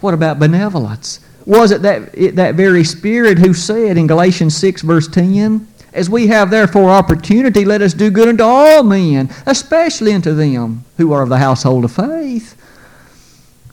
What 0.00 0.14
about 0.14 0.38
benevolence? 0.38 1.20
Was 1.46 1.70
it 1.70 1.82
that, 1.82 2.10
it, 2.12 2.36
that 2.36 2.54
very 2.54 2.84
Spirit 2.84 3.38
who 3.38 3.54
said 3.54 3.96
in 3.96 4.06
Galatians 4.06 4.56
6, 4.56 4.82
verse 4.82 5.08
10, 5.08 5.66
as 5.96 6.10
we 6.10 6.26
have 6.26 6.50
therefore 6.50 6.90
opportunity, 6.90 7.64
let 7.64 7.80
us 7.80 7.94
do 7.94 8.10
good 8.10 8.28
unto 8.28 8.44
all 8.44 8.82
men, 8.82 9.30
especially 9.46 10.12
unto 10.12 10.34
them 10.34 10.84
who 10.98 11.10
are 11.10 11.22
of 11.22 11.30
the 11.30 11.38
household 11.38 11.86
of 11.86 11.92
faith. 11.92 12.54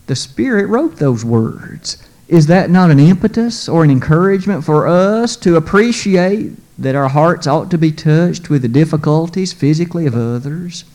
The 0.07 0.15
Spirit 0.15 0.67
wrote 0.67 0.95
those 0.95 1.25
words. 1.25 2.01
Is 2.29 2.47
that 2.47 2.69
not 2.69 2.91
an 2.91 2.99
impetus 2.99 3.67
or 3.67 3.83
an 3.83 3.91
encouragement 3.91 4.63
for 4.63 4.87
us 4.87 5.35
to 5.35 5.57
appreciate 5.57 6.53
that 6.77 6.95
our 6.95 7.09
hearts 7.09 7.45
ought 7.45 7.69
to 7.71 7.77
be 7.77 7.91
touched 7.91 8.49
with 8.49 8.61
the 8.61 8.69
difficulties 8.69 9.51
physically 9.51 10.05
of 10.05 10.15
others? 10.15 10.85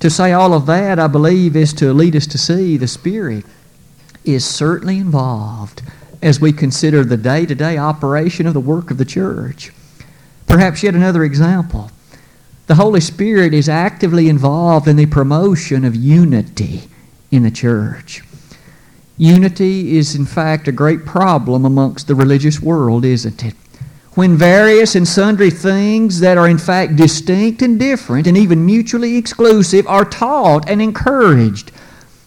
To 0.00 0.10
say 0.10 0.32
all 0.32 0.52
of 0.52 0.66
that, 0.66 0.98
I 0.98 1.06
believe, 1.06 1.56
is 1.56 1.72
to 1.74 1.94
lead 1.94 2.14
us 2.14 2.26
to 2.26 2.36
see 2.36 2.76
the 2.76 2.86
Spirit 2.86 3.46
is 4.22 4.44
certainly 4.44 4.98
involved 4.98 5.80
as 6.20 6.40
we 6.40 6.52
consider 6.52 7.04
the 7.04 7.16
day 7.16 7.46
to 7.46 7.54
day 7.54 7.78
operation 7.78 8.46
of 8.46 8.52
the 8.52 8.60
work 8.60 8.90
of 8.90 8.98
the 8.98 9.06
church. 9.06 9.72
Perhaps 10.54 10.84
yet 10.84 10.94
another 10.94 11.24
example. 11.24 11.90
The 12.68 12.76
Holy 12.76 13.00
Spirit 13.00 13.52
is 13.52 13.68
actively 13.68 14.28
involved 14.28 14.86
in 14.86 14.94
the 14.94 15.06
promotion 15.06 15.84
of 15.84 15.96
unity 15.96 16.82
in 17.32 17.42
the 17.42 17.50
church. 17.50 18.22
Unity 19.18 19.96
is, 19.96 20.14
in 20.14 20.24
fact, 20.24 20.68
a 20.68 20.72
great 20.72 21.04
problem 21.04 21.64
amongst 21.64 22.06
the 22.06 22.14
religious 22.14 22.60
world, 22.60 23.04
isn't 23.04 23.44
it? 23.44 23.56
When 24.12 24.36
various 24.36 24.94
and 24.94 25.08
sundry 25.08 25.50
things 25.50 26.20
that 26.20 26.38
are, 26.38 26.48
in 26.48 26.58
fact, 26.58 26.94
distinct 26.94 27.60
and 27.60 27.76
different 27.76 28.28
and 28.28 28.36
even 28.36 28.64
mutually 28.64 29.16
exclusive 29.16 29.88
are 29.88 30.04
taught 30.04 30.70
and 30.70 30.80
encouraged. 30.80 31.72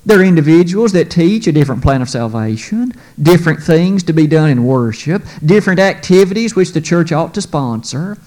There 0.07 0.21
are 0.21 0.23
individuals 0.23 0.93
that 0.93 1.11
teach 1.11 1.47
a 1.47 1.51
different 1.51 1.81
plan 1.81 2.01
of 2.01 2.07
salvation, 2.09 2.93
different 3.21 3.61
things 3.61 4.03
to 4.03 4.13
be 4.13 4.25
done 4.25 4.49
in 4.49 4.63
worship, 4.63 5.21
different 5.45 5.81
activities 5.81 6.55
which 6.55 6.71
the 6.71 6.79
church 6.79 7.11
ought 7.11 7.33
to 7.33 7.41
sponsor. 7.41 8.17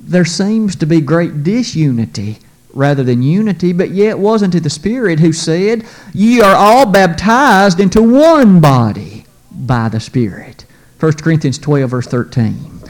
There 0.00 0.24
seems 0.24 0.74
to 0.74 0.86
be 0.86 1.00
great 1.00 1.44
disunity 1.44 2.38
rather 2.74 3.04
than 3.04 3.22
unity, 3.22 3.72
but 3.72 3.90
yet 3.90 4.18
wasn't 4.18 4.56
it 4.56 4.64
the 4.64 4.70
Spirit 4.70 5.20
who 5.20 5.32
said, 5.32 5.86
Ye 6.12 6.40
are 6.40 6.56
all 6.56 6.86
baptized 6.86 7.78
into 7.78 8.02
one 8.02 8.58
body 8.60 9.26
by 9.52 9.88
the 9.88 10.00
Spirit? 10.00 10.64
1 10.98 11.12
Corinthians 11.18 11.58
12, 11.58 11.88
verse 11.88 12.08
13. 12.08 12.80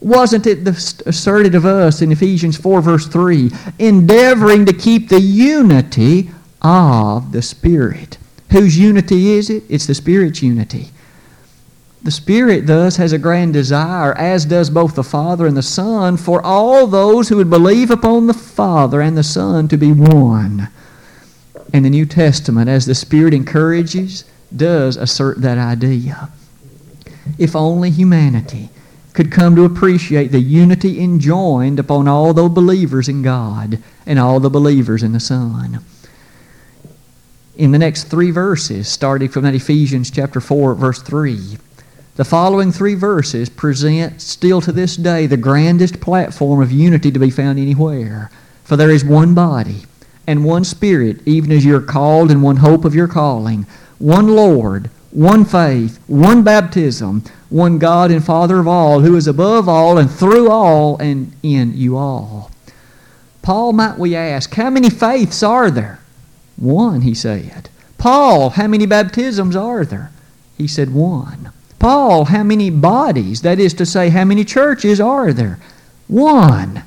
Wasn't 0.00 0.48
it 0.48 0.66
asserted 1.06 1.54
of 1.54 1.64
us 1.64 2.02
in 2.02 2.10
Ephesians 2.10 2.56
4, 2.56 2.82
verse 2.82 3.06
3, 3.06 3.52
endeavoring 3.78 4.66
to 4.66 4.72
keep 4.72 5.08
the 5.08 5.20
unity 5.20 6.30
of 6.64 7.30
the 7.32 7.42
Spirit. 7.42 8.16
Whose 8.50 8.78
unity 8.78 9.32
is 9.32 9.50
it? 9.50 9.62
It's 9.68 9.86
the 9.86 9.94
Spirit's 9.94 10.42
unity. 10.42 10.88
The 12.02 12.10
Spirit, 12.10 12.66
thus, 12.66 12.96
has 12.96 13.12
a 13.12 13.18
grand 13.18 13.52
desire, 13.52 14.14
as 14.14 14.44
does 14.44 14.70
both 14.70 14.94
the 14.94 15.04
Father 15.04 15.46
and 15.46 15.56
the 15.56 15.62
Son, 15.62 16.16
for 16.16 16.44
all 16.44 16.86
those 16.86 17.28
who 17.28 17.36
would 17.36 17.50
believe 17.50 17.90
upon 17.90 18.26
the 18.26 18.34
Father 18.34 19.00
and 19.00 19.16
the 19.16 19.22
Son 19.22 19.68
to 19.68 19.76
be 19.76 19.92
one. 19.92 20.68
And 21.72 21.84
the 21.84 21.90
New 21.90 22.06
Testament, 22.06 22.68
as 22.68 22.86
the 22.86 22.94
Spirit 22.94 23.34
encourages, 23.34 24.24
does 24.54 24.96
assert 24.96 25.40
that 25.40 25.58
idea. 25.58 26.30
If 27.38 27.56
only 27.56 27.90
humanity 27.90 28.70
could 29.12 29.32
come 29.32 29.56
to 29.56 29.64
appreciate 29.64 30.30
the 30.30 30.40
unity 30.40 31.00
enjoined 31.00 31.78
upon 31.78 32.06
all 32.06 32.34
the 32.34 32.48
believers 32.48 33.08
in 33.08 33.22
God 33.22 33.82
and 34.06 34.18
all 34.18 34.40
the 34.40 34.50
believers 34.50 35.02
in 35.02 35.12
the 35.12 35.20
Son 35.20 35.82
in 37.56 37.70
the 37.70 37.78
next 37.78 38.04
three 38.04 38.30
verses, 38.30 38.88
starting 38.88 39.28
from 39.28 39.44
that 39.44 39.54
Ephesians 39.54 40.10
chapter 40.10 40.40
4, 40.40 40.74
verse 40.74 41.00
3. 41.02 41.58
The 42.16 42.24
following 42.24 42.70
three 42.70 42.94
verses 42.94 43.48
present 43.48 44.20
still 44.20 44.60
to 44.60 44.70
this 44.70 44.96
day 44.96 45.26
the 45.26 45.36
grandest 45.36 46.00
platform 46.00 46.62
of 46.62 46.70
unity 46.70 47.10
to 47.10 47.18
be 47.18 47.30
found 47.30 47.58
anywhere. 47.58 48.30
For 48.62 48.76
there 48.76 48.90
is 48.90 49.04
one 49.04 49.34
body 49.34 49.82
and 50.26 50.44
one 50.44 50.64
Spirit, 50.64 51.26
even 51.26 51.52
as 51.52 51.64
you 51.64 51.76
are 51.76 51.82
called 51.82 52.30
in 52.30 52.40
one 52.40 52.58
hope 52.58 52.84
of 52.84 52.94
your 52.94 53.08
calling, 53.08 53.66
one 53.98 54.28
Lord, 54.28 54.90
one 55.10 55.44
faith, 55.44 55.98
one 56.06 56.42
baptism, 56.42 57.24
one 57.50 57.78
God 57.78 58.10
and 58.10 58.24
Father 58.24 58.58
of 58.58 58.68
all, 58.68 59.00
who 59.00 59.16
is 59.16 59.26
above 59.26 59.68
all 59.68 59.98
and 59.98 60.10
through 60.10 60.50
all 60.50 60.96
and 60.98 61.32
in 61.42 61.76
you 61.76 61.96
all. 61.96 62.50
Paul, 63.42 63.72
might 63.72 63.98
we 63.98 64.16
ask, 64.16 64.54
how 64.54 64.70
many 64.70 64.88
faiths 64.88 65.42
are 65.42 65.70
there? 65.70 66.00
One, 66.56 67.02
he 67.02 67.14
said. 67.14 67.68
Paul, 67.98 68.50
how 68.50 68.66
many 68.66 68.86
baptisms 68.86 69.56
are 69.56 69.84
there? 69.84 70.10
He 70.56 70.68
said, 70.68 70.92
One. 70.92 71.50
Paul, 71.84 72.24
how 72.24 72.42
many 72.42 72.70
bodies, 72.70 73.42
that 73.42 73.58
is 73.58 73.74
to 73.74 73.84
say, 73.84 74.08
how 74.08 74.24
many 74.24 74.42
churches 74.42 75.02
are 75.02 75.34
there? 75.34 75.58
One. 76.08 76.82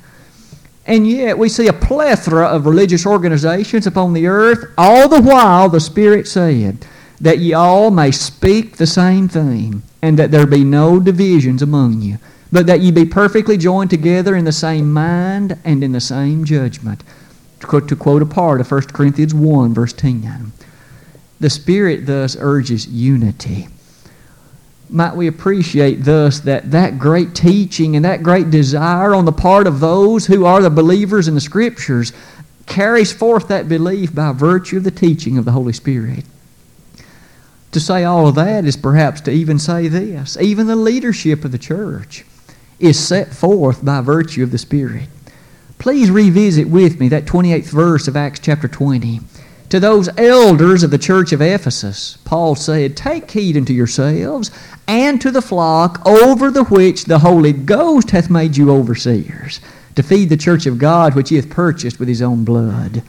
And 0.86 1.06
yet 1.06 1.38
we 1.38 1.48
see 1.48 1.68
a 1.68 1.72
plethora 1.72 2.46
of 2.46 2.66
religious 2.66 3.06
organizations 3.06 3.86
upon 3.86 4.12
the 4.12 4.26
earth, 4.26 4.72
all 4.76 5.08
the 5.08 5.22
while 5.22 5.68
the 5.68 5.78
Spirit 5.78 6.26
said, 6.26 6.84
that 7.20 7.38
ye 7.38 7.52
all 7.52 7.92
may 7.92 8.10
speak 8.10 8.76
the 8.76 8.88
same 8.88 9.28
thing, 9.28 9.84
and 10.02 10.18
that 10.18 10.32
there 10.32 10.48
be 10.48 10.64
no 10.64 10.98
divisions 10.98 11.62
among 11.62 12.02
you, 12.02 12.18
but 12.50 12.66
that 12.66 12.80
ye 12.80 12.90
be 12.90 13.04
perfectly 13.04 13.56
joined 13.56 13.90
together 13.90 14.34
in 14.34 14.44
the 14.44 14.50
same 14.50 14.92
mind 14.92 15.56
and 15.64 15.84
in 15.84 15.92
the 15.92 16.00
same 16.00 16.44
judgment 16.44 17.04
to 17.60 17.96
quote 17.96 18.22
a 18.22 18.26
part 18.26 18.60
of 18.60 18.70
1 18.70 18.82
Corinthians 18.82 19.34
1, 19.34 19.74
verse 19.74 19.92
10. 19.92 20.52
The 21.40 21.50
Spirit 21.50 22.06
thus 22.06 22.36
urges 22.38 22.86
unity. 22.86 23.68
Might 24.90 25.16
we 25.16 25.26
appreciate 25.26 26.04
thus 26.04 26.40
that 26.40 26.70
that 26.70 26.98
great 26.98 27.34
teaching 27.34 27.94
and 27.94 28.04
that 28.04 28.22
great 28.22 28.50
desire 28.50 29.14
on 29.14 29.26
the 29.26 29.32
part 29.32 29.66
of 29.66 29.80
those 29.80 30.26
who 30.26 30.46
are 30.46 30.62
the 30.62 30.70
believers 30.70 31.28
in 31.28 31.34
the 31.34 31.40
Scriptures 31.40 32.12
carries 32.66 33.12
forth 33.12 33.48
that 33.48 33.68
belief 33.68 34.14
by 34.14 34.32
virtue 34.32 34.78
of 34.78 34.84
the 34.84 34.90
teaching 34.90 35.36
of 35.36 35.44
the 35.44 35.52
Holy 35.52 35.72
Spirit. 35.72 36.24
To 37.72 37.80
say 37.80 38.04
all 38.04 38.26
of 38.28 38.34
that 38.36 38.64
is 38.64 38.76
perhaps 38.76 39.20
to 39.22 39.30
even 39.30 39.58
say 39.58 39.88
this 39.88 40.38
even 40.40 40.66
the 40.66 40.76
leadership 40.76 41.44
of 41.44 41.52
the 41.52 41.58
church 41.58 42.24
is 42.78 42.98
set 42.98 43.34
forth 43.34 43.84
by 43.84 44.00
virtue 44.00 44.42
of 44.42 44.52
the 44.52 44.58
Spirit. 44.58 45.08
Please 45.78 46.10
revisit 46.10 46.68
with 46.68 46.98
me 46.98 47.08
that 47.08 47.24
28th 47.24 47.70
verse 47.70 48.08
of 48.08 48.16
Acts 48.16 48.40
chapter 48.40 48.66
20. 48.66 49.20
To 49.68 49.78
those 49.78 50.08
elders 50.16 50.82
of 50.82 50.90
the 50.90 50.98
church 50.98 51.32
of 51.32 51.40
Ephesus, 51.40 52.16
Paul 52.24 52.54
said, 52.54 52.96
Take 52.96 53.30
heed 53.30 53.56
unto 53.56 53.72
yourselves 53.72 54.50
and 54.88 55.20
to 55.20 55.30
the 55.30 55.42
flock 55.42 56.04
over 56.06 56.50
the 56.50 56.64
which 56.64 57.04
the 57.04 57.20
Holy 57.20 57.52
Ghost 57.52 58.10
hath 58.10 58.30
made 58.30 58.56
you 58.56 58.70
overseers, 58.70 59.60
to 59.94 60.02
feed 60.02 60.30
the 60.30 60.36
church 60.36 60.66
of 60.66 60.78
God 60.78 61.14
which 61.14 61.28
he 61.28 61.36
hath 61.36 61.50
purchased 61.50 62.00
with 62.00 62.08
his 62.08 62.22
own 62.22 62.44
blood. 62.44 63.02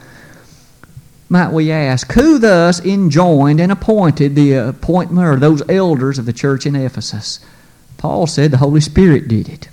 Might 1.28 1.52
we 1.52 1.72
ask, 1.72 2.12
who 2.12 2.38
thus 2.38 2.84
enjoined 2.84 3.60
and 3.60 3.72
appointed 3.72 4.34
the 4.34 4.54
appointment 4.54 5.26
or 5.26 5.36
those 5.36 5.62
elders 5.68 6.18
of 6.18 6.26
the 6.26 6.32
church 6.32 6.66
in 6.66 6.76
Ephesus? 6.76 7.40
Paul 7.96 8.26
said 8.26 8.50
the 8.50 8.58
Holy 8.58 8.80
Spirit 8.80 9.28
did 9.28 9.48
it. 9.48 9.68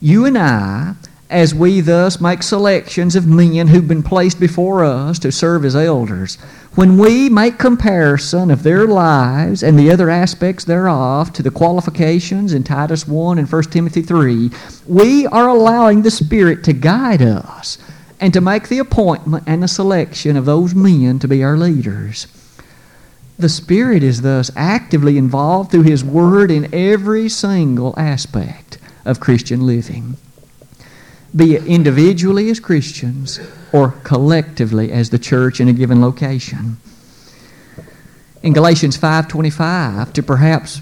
You 0.00 0.24
and 0.24 0.36
I 0.36 0.94
as 1.30 1.54
we 1.54 1.80
thus 1.80 2.20
make 2.20 2.42
selections 2.42 3.14
of 3.14 3.24
men 3.24 3.68
who've 3.68 3.86
been 3.86 4.02
placed 4.02 4.40
before 4.40 4.84
us 4.84 5.18
to 5.20 5.30
serve 5.30 5.64
as 5.64 5.76
elders, 5.76 6.36
when 6.74 6.98
we 6.98 7.28
make 7.28 7.56
comparison 7.56 8.50
of 8.50 8.64
their 8.64 8.86
lives 8.86 9.62
and 9.62 9.78
the 9.78 9.90
other 9.92 10.10
aspects 10.10 10.64
thereof 10.64 11.32
to 11.32 11.42
the 11.42 11.50
qualifications 11.50 12.52
in 12.52 12.64
Titus 12.64 13.06
1 13.06 13.38
and 13.38 13.50
1 13.50 13.62
Timothy 13.64 14.02
3, 14.02 14.50
we 14.88 15.26
are 15.28 15.48
allowing 15.48 16.02
the 16.02 16.10
Spirit 16.10 16.64
to 16.64 16.72
guide 16.72 17.22
us 17.22 17.78
and 18.18 18.32
to 18.34 18.40
make 18.40 18.68
the 18.68 18.80
appointment 18.80 19.44
and 19.46 19.62
the 19.62 19.68
selection 19.68 20.36
of 20.36 20.44
those 20.44 20.74
men 20.74 21.20
to 21.20 21.28
be 21.28 21.44
our 21.44 21.56
leaders. 21.56 22.26
The 23.38 23.48
Spirit 23.48 24.02
is 24.02 24.22
thus 24.22 24.50
actively 24.56 25.16
involved 25.16 25.70
through 25.70 25.84
His 25.84 26.04
Word 26.04 26.50
in 26.50 26.74
every 26.74 27.28
single 27.28 27.94
aspect 27.96 28.78
of 29.04 29.20
Christian 29.20 29.64
living, 29.64 30.16
be 31.34 31.54
it 31.54 31.64
individually 31.64 32.50
as 32.50 32.60
Christians 32.60 33.38
or 33.72 33.92
collectively 34.02 34.90
as 34.90 35.10
the 35.10 35.18
church 35.18 35.60
in 35.60 35.68
a 35.68 35.72
given 35.72 36.00
location. 36.00 36.78
In 38.42 38.52
Galatians 38.52 38.96
5:25, 38.96 40.12
to 40.14 40.22
perhaps 40.22 40.80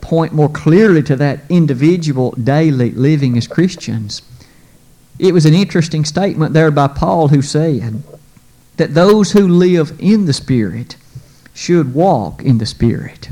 point 0.00 0.32
more 0.32 0.48
clearly 0.48 1.02
to 1.02 1.16
that 1.16 1.44
individual 1.48 2.32
daily 2.32 2.90
living 2.90 3.36
as 3.36 3.46
Christians, 3.46 4.22
it 5.18 5.32
was 5.32 5.46
an 5.46 5.54
interesting 5.54 6.04
statement 6.04 6.52
there 6.52 6.70
by 6.70 6.88
Paul 6.88 7.28
who 7.28 7.42
said 7.42 8.02
that 8.76 8.94
those 8.94 9.32
who 9.32 9.46
live 9.46 9.92
in 9.98 10.26
the 10.26 10.32
Spirit 10.32 10.96
should 11.54 11.94
walk 11.94 12.42
in 12.42 12.58
the 12.58 12.66
Spirit. 12.66 13.28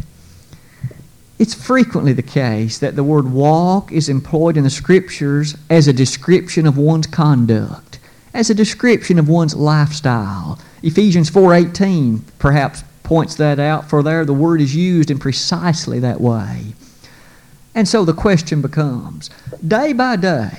It's 1.42 1.54
frequently 1.54 2.12
the 2.12 2.22
case 2.22 2.78
that 2.78 2.94
the 2.94 3.02
word 3.02 3.32
walk 3.32 3.90
is 3.90 4.08
employed 4.08 4.56
in 4.56 4.62
the 4.62 4.70
Scriptures 4.70 5.56
as 5.68 5.88
a 5.88 5.92
description 5.92 6.68
of 6.68 6.78
one's 6.78 7.08
conduct, 7.08 7.98
as 8.32 8.48
a 8.48 8.54
description 8.54 9.18
of 9.18 9.28
one's 9.28 9.56
lifestyle. 9.56 10.60
Ephesians 10.84 11.28
4:18 11.30 12.20
perhaps 12.38 12.84
points 13.02 13.34
that 13.34 13.58
out 13.58 13.90
for 13.90 14.04
there 14.04 14.24
the 14.24 14.32
word 14.32 14.60
is 14.60 14.76
used 14.76 15.10
in 15.10 15.18
precisely 15.18 15.98
that 15.98 16.20
way. 16.20 16.76
And 17.74 17.88
so 17.88 18.04
the 18.04 18.12
question 18.12 18.62
becomes, 18.62 19.28
day 19.66 19.92
by 19.92 20.14
day, 20.14 20.58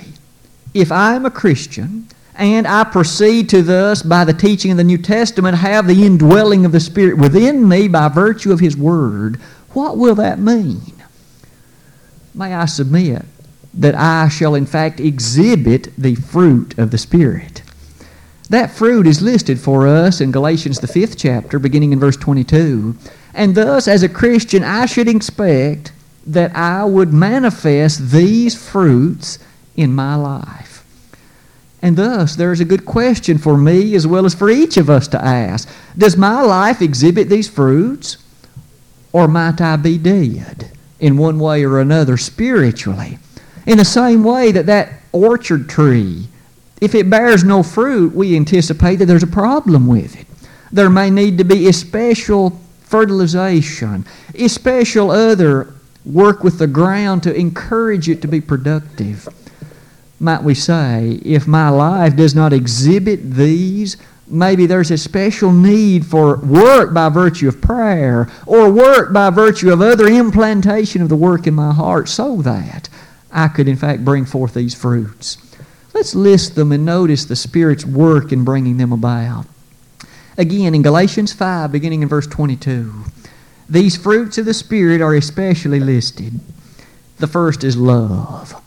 if 0.74 0.92
I 0.92 1.14
am 1.14 1.24
a 1.24 1.30
Christian 1.30 2.08
and 2.34 2.66
I 2.66 2.84
proceed 2.84 3.48
to 3.50 3.62
thus, 3.62 4.02
by 4.02 4.26
the 4.26 4.34
teaching 4.34 4.72
of 4.72 4.76
the 4.76 4.84
New 4.84 4.98
Testament, 4.98 5.56
have 5.56 5.86
the 5.86 6.04
indwelling 6.04 6.66
of 6.66 6.72
the 6.72 6.80
Spirit 6.80 7.16
within 7.16 7.66
me 7.66 7.88
by 7.88 8.08
virtue 8.08 8.52
of 8.52 8.60
His 8.60 8.76
Word, 8.76 9.40
what 9.74 9.98
will 9.98 10.14
that 10.16 10.38
mean? 10.38 10.92
May 12.34 12.54
I 12.54 12.66
submit 12.66 13.24
that 13.74 13.94
I 13.94 14.28
shall 14.28 14.54
in 14.54 14.66
fact 14.66 15.00
exhibit 15.00 15.88
the 15.98 16.14
fruit 16.14 16.78
of 16.78 16.90
the 16.90 16.98
Spirit. 16.98 17.62
That 18.50 18.70
fruit 18.70 19.06
is 19.06 19.22
listed 19.22 19.58
for 19.58 19.86
us 19.86 20.20
in 20.20 20.30
Galatians, 20.30 20.78
the 20.78 20.86
fifth 20.86 21.16
chapter, 21.16 21.58
beginning 21.58 21.92
in 21.92 21.98
verse 21.98 22.16
22. 22.16 22.96
And 23.32 23.54
thus, 23.54 23.88
as 23.88 24.02
a 24.02 24.08
Christian, 24.08 24.62
I 24.62 24.86
should 24.86 25.08
expect 25.08 25.92
that 26.26 26.54
I 26.54 26.84
would 26.84 27.12
manifest 27.12 28.10
these 28.10 28.54
fruits 28.54 29.38
in 29.76 29.94
my 29.94 30.14
life. 30.14 30.84
And 31.82 31.96
thus, 31.96 32.36
there 32.36 32.52
is 32.52 32.60
a 32.60 32.64
good 32.64 32.86
question 32.86 33.38
for 33.38 33.58
me 33.58 33.94
as 33.94 34.06
well 34.06 34.24
as 34.24 34.34
for 34.34 34.48
each 34.48 34.76
of 34.76 34.88
us 34.88 35.08
to 35.08 35.22
ask 35.22 35.68
Does 35.98 36.16
my 36.16 36.40
life 36.40 36.80
exhibit 36.80 37.28
these 37.28 37.48
fruits? 37.48 38.16
Or 39.14 39.28
might 39.28 39.60
I 39.60 39.76
be 39.76 39.96
dead 39.96 40.72
in 40.98 41.16
one 41.16 41.38
way 41.38 41.64
or 41.64 41.78
another 41.78 42.16
spiritually? 42.16 43.18
In 43.64 43.78
the 43.78 43.84
same 43.84 44.24
way 44.24 44.50
that 44.50 44.66
that 44.66 44.94
orchard 45.12 45.68
tree, 45.68 46.26
if 46.80 46.96
it 46.96 47.08
bears 47.08 47.44
no 47.44 47.62
fruit, 47.62 48.12
we 48.12 48.34
anticipate 48.34 48.96
that 48.96 49.06
there's 49.06 49.22
a 49.22 49.28
problem 49.28 49.86
with 49.86 50.20
it. 50.20 50.26
There 50.72 50.90
may 50.90 51.10
need 51.10 51.38
to 51.38 51.44
be 51.44 51.68
especial 51.68 52.60
fertilization, 52.80 54.04
especial 54.34 55.12
other 55.12 55.72
work 56.04 56.42
with 56.42 56.58
the 56.58 56.66
ground 56.66 57.22
to 57.22 57.32
encourage 57.32 58.08
it 58.08 58.20
to 58.22 58.28
be 58.28 58.40
productive 58.40 59.28
might 60.24 60.42
we 60.42 60.54
say, 60.54 61.20
if 61.22 61.46
my 61.46 61.68
life 61.68 62.16
does 62.16 62.34
not 62.34 62.52
exhibit 62.52 63.32
these, 63.32 63.96
maybe 64.26 64.66
there's 64.66 64.90
a 64.90 64.98
special 64.98 65.52
need 65.52 66.06
for 66.06 66.36
work 66.38 66.94
by 66.94 67.08
virtue 67.08 67.48
of 67.48 67.60
prayer 67.60 68.28
or 68.46 68.70
work 68.70 69.12
by 69.12 69.30
virtue 69.30 69.72
of 69.72 69.80
other 69.80 70.06
implantation 70.06 71.02
of 71.02 71.08
the 71.08 71.16
work 71.16 71.46
in 71.46 71.54
my 71.54 71.72
heart 71.72 72.08
so 72.08 72.42
that 72.42 72.88
I 73.30 73.48
could, 73.48 73.68
in 73.68 73.76
fact, 73.76 74.04
bring 74.04 74.24
forth 74.24 74.54
these 74.54 74.74
fruits. 74.74 75.38
Let's 75.92 76.14
list 76.14 76.54
them 76.54 76.72
and 76.72 76.84
notice 76.84 77.24
the 77.24 77.36
Spirit's 77.36 77.84
work 77.84 78.32
in 78.32 78.44
bringing 78.44 78.78
them 78.78 78.92
about. 78.92 79.46
Again, 80.36 80.74
in 80.74 80.82
Galatians 80.82 81.32
5, 81.32 81.70
beginning 81.70 82.02
in 82.02 82.08
verse 82.08 82.26
22, 82.26 83.04
these 83.68 83.96
fruits 83.96 84.38
of 84.38 84.46
the 84.46 84.54
Spirit 84.54 85.00
are 85.00 85.14
especially 85.14 85.80
listed. 85.80 86.40
The 87.18 87.26
first 87.26 87.62
is 87.62 87.76
love. 87.76 88.60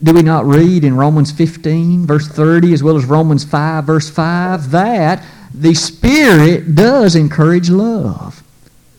Do 0.00 0.14
we 0.14 0.22
not 0.22 0.46
read 0.46 0.84
in 0.84 0.96
Romans 0.96 1.32
15, 1.32 2.06
verse 2.06 2.28
30, 2.28 2.72
as 2.72 2.84
well 2.84 2.96
as 2.96 3.04
Romans 3.04 3.44
5, 3.44 3.84
verse 3.84 4.08
5, 4.08 4.70
that 4.70 5.24
the 5.52 5.74
Spirit 5.74 6.76
does 6.76 7.16
encourage 7.16 7.68
love? 7.68 8.44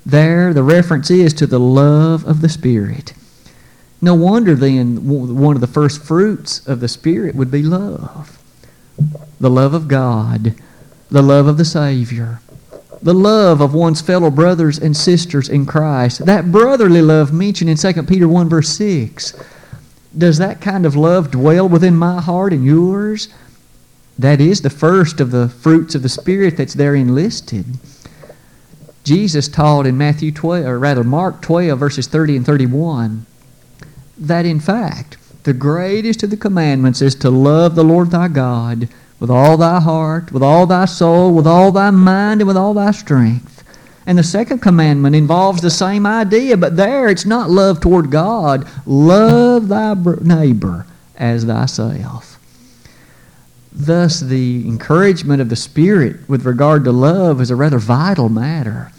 There, 0.05 0.53
the 0.53 0.63
reference 0.63 1.09
is 1.09 1.33
to 1.35 1.47
the 1.47 1.59
love 1.59 2.25
of 2.25 2.41
the 2.41 2.49
Spirit. 2.49 3.13
No 4.01 4.13
wonder 4.13 4.55
then 4.55 5.07
one 5.07 5.55
of 5.55 5.61
the 5.61 5.67
first 5.67 6.03
fruits 6.03 6.65
of 6.67 6.81
the 6.81 6.87
Spirit 6.89 7.33
would 7.35 7.51
be 7.51 7.63
love. 7.63 8.37
The 9.39 9.49
love 9.49 9.73
of 9.73 9.87
God, 9.87 10.53
the 11.09 11.21
love 11.21 11.47
of 11.47 11.57
the 11.57 11.65
Savior, 11.65 12.41
the 13.01 13.13
love 13.13 13.61
of 13.61 13.73
one's 13.73 14.01
fellow 14.01 14.29
brothers 14.29 14.77
and 14.77 14.97
sisters 14.97 15.47
in 15.47 15.65
Christ. 15.65 16.25
That 16.25 16.51
brotherly 16.51 17.01
love 17.01 17.31
mentioned 17.31 17.69
in 17.69 17.77
2 17.77 18.03
Peter 18.03 18.27
1, 18.27 18.49
verse 18.49 18.69
6 18.69 19.33
does 20.17 20.37
that 20.37 20.61
kind 20.61 20.85
of 20.85 20.95
love 20.95 21.31
dwell 21.31 21.67
within 21.67 21.95
my 21.95 22.21
heart 22.21 22.53
and 22.53 22.65
yours? 22.65 23.29
That 24.17 24.41
is 24.41 24.61
the 24.61 24.69
first 24.69 25.19
of 25.21 25.31
the 25.31 25.47
fruits 25.47 25.95
of 25.95 26.03
the 26.03 26.09
Spirit 26.09 26.57
that's 26.57 26.73
there 26.73 26.95
enlisted. 26.95 27.65
Jesus 29.03 29.47
taught 29.47 29.85
in 29.85 29.97
Matthew 29.97 30.31
12, 30.31 30.65
or 30.65 30.77
rather 30.77 31.03
Mark 31.03 31.41
12, 31.41 31.79
verses 31.79 32.07
30 32.07 32.37
and 32.37 32.45
31, 32.45 33.25
that 34.17 34.45
in 34.45 34.59
fact, 34.59 35.17
the 35.43 35.53
greatest 35.53 36.21
of 36.21 36.29
the 36.29 36.37
commandments 36.37 37.01
is 37.01 37.15
to 37.15 37.29
love 37.29 37.75
the 37.75 37.83
Lord 37.83 38.11
thy 38.11 38.27
God 38.27 38.89
with 39.19 39.29
all 39.29 39.57
thy 39.57 39.79
heart, 39.79 40.31
with 40.31 40.43
all 40.43 40.65
thy 40.65 40.85
soul, 40.85 41.33
with 41.33 41.47
all 41.47 41.71
thy 41.71 41.91
mind, 41.91 42.41
and 42.41 42.47
with 42.47 42.57
all 42.57 42.73
thy 42.73 42.91
strength. 42.91 43.58
And 44.09 44.17
the 44.17 44.23
second 44.23 44.63
commandment 44.63 45.15
involves 45.15 45.61
the 45.61 45.69
same 45.69 46.07
idea, 46.07 46.57
but 46.57 46.75
there 46.75 47.09
it's 47.09 47.27
not 47.27 47.51
love 47.51 47.79
toward 47.79 48.09
God. 48.09 48.67
Love 48.87 49.67
thy 49.67 49.93
neighbor 49.93 50.87
as 51.15 51.45
thyself. 51.45 52.39
Thus, 53.71 54.19
the 54.19 54.67
encouragement 54.67 55.43
of 55.43 55.49
the 55.49 55.55
Spirit 55.55 56.27
with 56.27 56.43
regard 56.43 56.85
to 56.85 56.91
love 56.91 57.39
is 57.39 57.51
a 57.51 57.55
rather 57.55 57.77
vital 57.77 58.29
matter. 58.29 58.91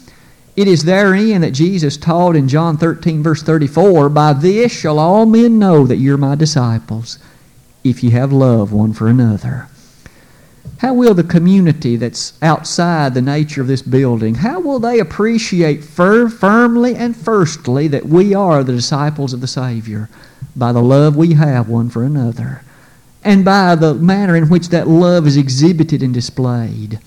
It 0.55 0.69
is 0.69 0.85
therein 0.85 1.41
that 1.41 1.51
Jesus 1.51 1.97
taught 1.97 2.37
in 2.37 2.47
John 2.47 2.77
13, 2.77 3.21
verse 3.21 3.43
34 3.43 4.07
By 4.07 4.31
this 4.31 4.71
shall 4.71 4.97
all 4.97 5.25
men 5.25 5.59
know 5.59 5.85
that 5.87 5.97
you're 5.97 6.15
my 6.15 6.35
disciples, 6.35 7.19
if 7.83 8.01
you 8.01 8.11
have 8.11 8.31
love 8.31 8.71
one 8.71 8.93
for 8.93 9.09
another. 9.09 9.67
How 10.81 10.95
will 10.95 11.13
the 11.13 11.23
community 11.23 11.95
that's 11.95 12.33
outside 12.41 13.13
the 13.13 13.21
nature 13.21 13.61
of 13.61 13.67
this 13.67 13.83
building, 13.83 14.33
how 14.33 14.59
will 14.59 14.79
they 14.79 14.97
appreciate 14.97 15.83
fir- 15.83 16.27
firmly 16.27 16.95
and 16.95 17.15
firstly 17.15 17.87
that 17.89 18.07
we 18.07 18.33
are 18.33 18.63
the 18.63 18.73
disciples 18.73 19.31
of 19.31 19.41
the 19.41 19.47
Savior 19.47 20.09
by 20.55 20.71
the 20.71 20.81
love 20.81 21.15
we 21.15 21.35
have 21.35 21.69
one 21.69 21.91
for 21.91 22.03
another 22.03 22.63
and 23.23 23.45
by 23.45 23.75
the 23.75 23.93
manner 23.93 24.35
in 24.35 24.49
which 24.49 24.69
that 24.69 24.87
love 24.87 25.27
is 25.27 25.37
exhibited 25.37 26.01
and 26.01 26.15
displayed? 26.15 26.99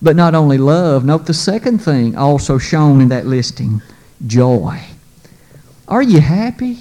But 0.00 0.14
not 0.14 0.36
only 0.36 0.56
love, 0.56 1.04
note 1.04 1.26
the 1.26 1.34
second 1.34 1.80
thing 1.80 2.16
also 2.16 2.58
shown 2.58 3.00
in 3.00 3.08
that 3.08 3.26
listing 3.26 3.82
joy. 4.24 4.80
Are 5.88 6.02
you 6.02 6.20
happy? 6.20 6.78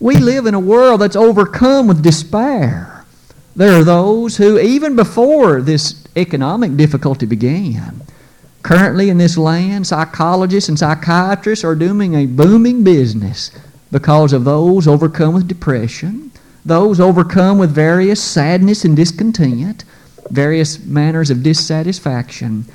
We 0.00 0.16
live 0.16 0.46
in 0.46 0.54
a 0.54 0.58
world 0.58 1.02
that's 1.02 1.14
overcome 1.14 1.88
with 1.88 2.02
despair. 2.02 2.99
There 3.56 3.78
are 3.78 3.84
those 3.84 4.36
who, 4.36 4.58
even 4.58 4.94
before 4.94 5.60
this 5.60 6.04
economic 6.16 6.76
difficulty 6.76 7.26
began, 7.26 8.02
currently 8.62 9.10
in 9.10 9.18
this 9.18 9.36
land, 9.36 9.86
psychologists 9.86 10.68
and 10.68 10.78
psychiatrists 10.78 11.64
are 11.64 11.74
doing 11.74 12.14
a 12.14 12.26
booming 12.26 12.84
business 12.84 13.50
because 13.90 14.32
of 14.32 14.44
those 14.44 14.86
overcome 14.86 15.34
with 15.34 15.48
depression, 15.48 16.30
those 16.64 17.00
overcome 17.00 17.58
with 17.58 17.72
various 17.72 18.22
sadness 18.22 18.84
and 18.84 18.94
discontent, 18.94 19.84
various 20.30 20.78
manners 20.84 21.30
of 21.30 21.42
dissatisfaction. 21.42 22.66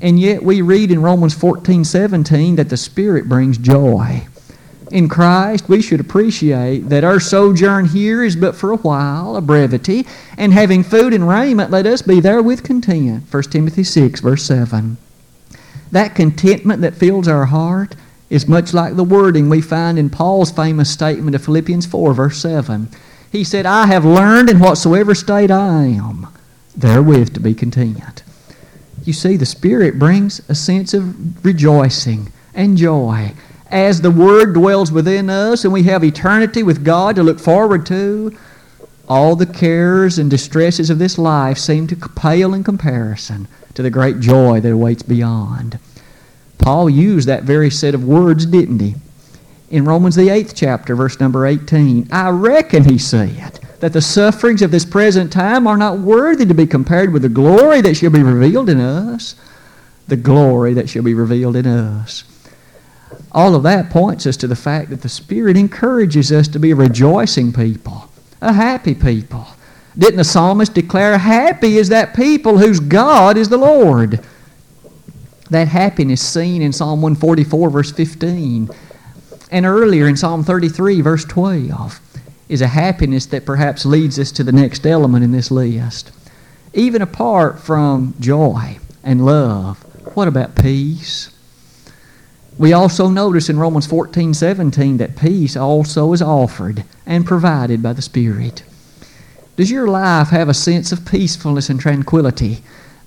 And 0.00 0.20
yet 0.20 0.42
we 0.42 0.62
read 0.62 0.92
in 0.92 1.02
Romans 1.02 1.34
14 1.34 1.84
17 1.84 2.56
that 2.56 2.68
the 2.68 2.76
Spirit 2.76 3.28
brings 3.28 3.58
joy 3.58 4.26
in 4.90 5.08
Christ, 5.08 5.68
we 5.68 5.80
should 5.80 6.00
appreciate 6.00 6.88
that 6.88 7.04
our 7.04 7.20
sojourn 7.20 7.86
here 7.86 8.22
is 8.22 8.36
but 8.36 8.54
for 8.54 8.70
a 8.70 8.76
while, 8.76 9.36
a 9.36 9.40
brevity, 9.40 10.06
and 10.36 10.52
having 10.52 10.82
food 10.82 11.12
and 11.12 11.28
raiment, 11.28 11.70
let 11.70 11.86
us 11.86 12.02
be 12.02 12.20
there 12.20 12.42
with 12.42 12.62
content. 12.62 13.24
1 13.30 13.42
Timothy 13.44 13.84
6, 13.84 14.20
verse 14.20 14.44
7. 14.44 14.96
That 15.90 16.14
contentment 16.14 16.82
that 16.82 16.94
fills 16.94 17.28
our 17.28 17.46
heart 17.46 17.94
is 18.30 18.48
much 18.48 18.74
like 18.74 18.96
the 18.96 19.04
wording 19.04 19.48
we 19.48 19.60
find 19.60 19.98
in 19.98 20.10
Paul's 20.10 20.50
famous 20.50 20.90
statement 20.90 21.34
of 21.34 21.44
Philippians 21.44 21.86
4, 21.86 22.14
verse 22.14 22.38
7. 22.38 22.88
He 23.30 23.44
said, 23.44 23.66
I 23.66 23.86
have 23.86 24.04
learned 24.04 24.50
in 24.50 24.60
whatsoever 24.60 25.14
state 25.14 25.50
I 25.50 25.84
am, 25.84 26.28
therewith 26.76 27.34
to 27.34 27.40
be 27.40 27.54
content. 27.54 28.22
You 29.04 29.12
see, 29.12 29.36
the 29.36 29.46
Spirit 29.46 29.98
brings 29.98 30.40
a 30.48 30.54
sense 30.54 30.94
of 30.94 31.44
rejoicing 31.44 32.32
and 32.54 32.76
joy. 32.76 33.32
As 33.70 34.00
the 34.00 34.10
Word 34.10 34.54
dwells 34.54 34.92
within 34.92 35.30
us 35.30 35.64
and 35.64 35.72
we 35.72 35.84
have 35.84 36.04
eternity 36.04 36.62
with 36.62 36.84
God 36.84 37.16
to 37.16 37.22
look 37.22 37.40
forward 37.40 37.86
to, 37.86 38.36
all 39.08 39.36
the 39.36 39.46
cares 39.46 40.18
and 40.18 40.30
distresses 40.30 40.90
of 40.90 40.98
this 40.98 41.18
life 41.18 41.58
seem 41.58 41.86
to 41.88 41.96
pale 41.96 42.54
in 42.54 42.64
comparison 42.64 43.48
to 43.74 43.82
the 43.82 43.90
great 43.90 44.20
joy 44.20 44.60
that 44.60 44.72
awaits 44.72 45.02
beyond. 45.02 45.78
Paul 46.58 46.88
used 46.88 47.28
that 47.28 47.42
very 47.42 47.70
set 47.70 47.94
of 47.94 48.04
words, 48.04 48.46
didn't 48.46 48.80
he? 48.80 48.94
In 49.70 49.84
Romans, 49.84 50.14
the 50.14 50.28
eighth 50.28 50.54
chapter, 50.54 50.94
verse 50.94 51.18
number 51.18 51.46
18, 51.46 52.08
I 52.12 52.30
reckon, 52.30 52.84
he 52.84 52.96
said, 52.96 53.58
that 53.80 53.92
the 53.92 54.00
sufferings 54.00 54.62
of 54.62 54.70
this 54.70 54.84
present 54.84 55.32
time 55.32 55.66
are 55.66 55.76
not 55.76 55.98
worthy 55.98 56.46
to 56.46 56.54
be 56.54 56.66
compared 56.66 57.12
with 57.12 57.22
the 57.22 57.28
glory 57.28 57.80
that 57.80 57.96
shall 57.96 58.10
be 58.10 58.22
revealed 58.22 58.68
in 58.68 58.80
us. 58.80 59.34
The 60.06 60.16
glory 60.16 60.74
that 60.74 60.88
shall 60.88 61.02
be 61.02 61.14
revealed 61.14 61.56
in 61.56 61.66
us. 61.66 62.24
All 63.34 63.56
of 63.56 63.64
that 63.64 63.90
points 63.90 64.26
us 64.26 64.36
to 64.38 64.46
the 64.46 64.54
fact 64.54 64.90
that 64.90 65.02
the 65.02 65.08
Spirit 65.08 65.56
encourages 65.56 66.30
us 66.30 66.46
to 66.48 66.60
be 66.60 66.70
a 66.70 66.76
rejoicing 66.76 67.52
people, 67.52 68.08
a 68.40 68.52
happy 68.52 68.94
people. 68.94 69.48
Didn't 69.98 70.18
the 70.18 70.24
psalmist 70.24 70.72
declare, 70.72 71.18
Happy 71.18 71.76
is 71.76 71.88
that 71.88 72.14
people 72.14 72.58
whose 72.58 72.78
God 72.78 73.36
is 73.36 73.48
the 73.48 73.58
Lord? 73.58 74.24
That 75.50 75.66
happiness 75.66 76.22
seen 76.22 76.62
in 76.62 76.72
Psalm 76.72 77.02
144, 77.02 77.70
verse 77.70 77.90
15, 77.90 78.70
and 79.50 79.66
earlier 79.66 80.06
in 80.06 80.16
Psalm 80.16 80.44
33, 80.44 81.00
verse 81.00 81.24
12 81.24 82.00
is 82.48 82.62
a 82.62 82.68
happiness 82.68 83.26
that 83.26 83.46
perhaps 83.46 83.84
leads 83.84 84.18
us 84.18 84.30
to 84.32 84.44
the 84.44 84.52
next 84.52 84.86
element 84.86 85.24
in 85.24 85.32
this 85.32 85.50
list. 85.50 86.12
Even 86.72 87.02
apart 87.02 87.58
from 87.58 88.14
joy 88.20 88.78
and 89.02 89.24
love, 89.24 89.78
what 90.16 90.28
about 90.28 90.54
peace? 90.54 91.33
We 92.56 92.72
also 92.72 93.08
notice 93.08 93.48
in 93.48 93.58
Romans 93.58 93.86
14 93.86 94.32
17 94.32 94.98
that 94.98 95.16
peace 95.16 95.56
also 95.56 96.12
is 96.12 96.22
offered 96.22 96.84
and 97.04 97.26
provided 97.26 97.82
by 97.82 97.92
the 97.92 98.02
Spirit. 98.02 98.62
Does 99.56 99.70
your 99.70 99.88
life 99.88 100.28
have 100.28 100.48
a 100.48 100.54
sense 100.54 100.92
of 100.92 101.06
peacefulness 101.06 101.68
and 101.68 101.80
tranquility 101.80 102.58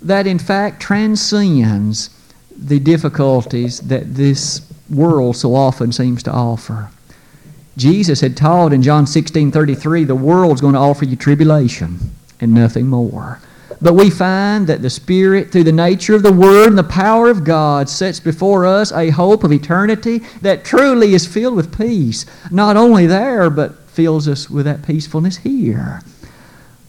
that 0.01 0.27
in 0.27 0.39
fact 0.39 0.81
transcends 0.81 2.09
the 2.55 2.79
difficulties 2.79 3.79
that 3.81 4.15
this 4.15 4.61
world 4.89 5.37
so 5.37 5.55
often 5.55 5.91
seems 5.91 6.23
to 6.23 6.31
offer? 6.31 6.89
Jesus 7.77 8.21
had 8.21 8.35
taught 8.35 8.73
in 8.73 8.81
John 8.81 9.07
16 9.07 9.51
33, 9.51 10.03
the 10.03 10.15
world's 10.15 10.61
going 10.61 10.73
to 10.73 10.79
offer 10.79 11.05
you 11.05 11.15
tribulation 11.15 12.11
and 12.41 12.53
nothing 12.53 12.87
more. 12.87 13.39
But 13.81 13.93
we 13.93 14.09
find 14.09 14.67
that 14.67 14.81
the 14.81 14.89
Spirit, 14.89 15.51
through 15.51 15.65
the 15.65 15.71
nature 15.71 16.15
of 16.15 16.23
the 16.23 16.33
Word 16.33 16.69
and 16.69 16.77
the 16.77 16.83
power 16.83 17.29
of 17.29 17.43
God, 17.43 17.89
sets 17.89 18.19
before 18.19 18.65
us 18.65 18.91
a 18.91 19.09
hope 19.09 19.43
of 19.43 19.51
eternity 19.51 20.19
that 20.41 20.65
truly 20.65 21.13
is 21.13 21.27
filled 21.27 21.55
with 21.55 21.77
peace. 21.77 22.25
Not 22.51 22.77
only 22.77 23.05
there, 23.07 23.49
but 23.49 23.89
fills 23.89 24.27
us 24.27 24.49
with 24.49 24.65
that 24.65 24.85
peacefulness 24.85 25.37
here. 25.37 26.01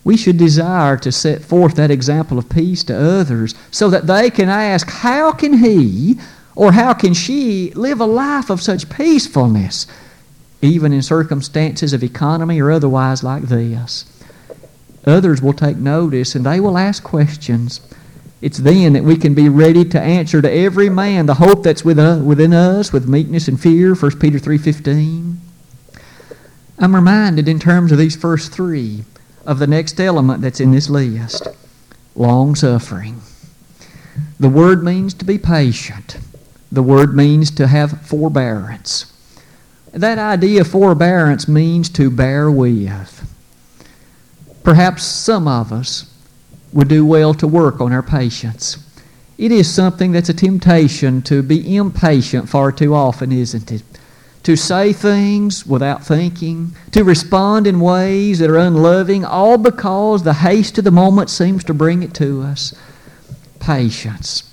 We 0.04 0.16
should 0.16 0.38
desire 0.38 0.96
to 0.98 1.12
set 1.12 1.42
forth 1.42 1.74
that 1.74 1.90
example 1.90 2.38
of 2.38 2.48
peace 2.48 2.84
to 2.84 2.96
others 2.96 3.54
so 3.70 3.90
that 3.90 4.06
they 4.06 4.30
can 4.30 4.48
ask, 4.48 4.88
How 4.88 5.32
can 5.32 5.58
he 5.58 6.18
or 6.54 6.72
how 6.72 6.94
can 6.94 7.14
she 7.14 7.72
live 7.72 8.00
a 8.00 8.06
life 8.06 8.50
of 8.50 8.62
such 8.62 8.88
peacefulness? 8.88 9.86
even 10.62 10.92
in 10.92 11.02
circumstances 11.02 11.92
of 11.92 12.02
economy 12.02 12.60
or 12.60 12.70
otherwise 12.70 13.22
like 13.22 13.44
this. 13.44 14.04
Others 15.08 15.40
will 15.40 15.54
take 15.54 15.78
notice 15.78 16.34
and 16.34 16.44
they 16.44 16.60
will 16.60 16.76
ask 16.76 17.02
questions. 17.02 17.80
It's 18.40 18.58
then 18.58 18.92
that 18.92 19.02
we 19.02 19.16
can 19.16 19.34
be 19.34 19.48
ready 19.48 19.84
to 19.86 20.00
answer 20.00 20.40
to 20.42 20.50
every 20.50 20.88
man 20.88 21.26
the 21.26 21.34
hope 21.34 21.62
that's 21.62 21.84
uh, 21.84 22.22
within 22.24 22.52
us 22.52 22.92
with 22.92 23.08
meekness 23.08 23.48
and 23.48 23.60
fear, 23.60 23.94
1 23.94 24.18
Peter 24.18 24.38
3.15. 24.38 25.36
I'm 26.78 26.94
reminded 26.94 27.48
in 27.48 27.58
terms 27.58 27.90
of 27.90 27.98
these 27.98 28.14
first 28.14 28.52
three 28.52 29.04
of 29.44 29.58
the 29.58 29.66
next 29.66 29.98
element 29.98 30.42
that's 30.42 30.60
in 30.60 30.70
this 30.72 30.88
list, 30.88 31.48
long 32.14 32.54
suffering. 32.54 33.22
The 34.38 34.48
word 34.48 34.84
means 34.84 35.14
to 35.14 35.24
be 35.24 35.38
patient. 35.38 36.18
The 36.70 36.82
word 36.82 37.16
means 37.16 37.50
to 37.52 37.66
have 37.66 38.02
forbearance. 38.02 39.12
That 39.92 40.18
idea 40.18 40.60
of 40.60 40.68
forbearance 40.68 41.48
means 41.48 41.88
to 41.90 42.10
bear 42.10 42.50
with. 42.50 43.24
Perhaps 44.68 45.02
some 45.02 45.48
of 45.48 45.72
us 45.72 46.14
would 46.74 46.88
do 46.88 47.02
well 47.06 47.32
to 47.32 47.48
work 47.48 47.80
on 47.80 47.90
our 47.90 48.02
patience. 48.02 48.76
It 49.38 49.50
is 49.50 49.74
something 49.74 50.12
that's 50.12 50.28
a 50.28 50.34
temptation 50.34 51.22
to 51.22 51.42
be 51.42 51.74
impatient 51.74 52.50
far 52.50 52.70
too 52.70 52.94
often, 52.94 53.32
isn't 53.32 53.72
it? 53.72 53.82
To 54.42 54.56
say 54.56 54.92
things 54.92 55.64
without 55.64 56.04
thinking, 56.04 56.72
to 56.90 57.02
respond 57.02 57.66
in 57.66 57.80
ways 57.80 58.40
that 58.40 58.50
are 58.50 58.58
unloving, 58.58 59.24
all 59.24 59.56
because 59.56 60.22
the 60.22 60.34
haste 60.34 60.76
of 60.76 60.84
the 60.84 60.90
moment 60.90 61.30
seems 61.30 61.64
to 61.64 61.72
bring 61.72 62.02
it 62.02 62.12
to 62.16 62.42
us. 62.42 62.74
Patience. 63.60 64.52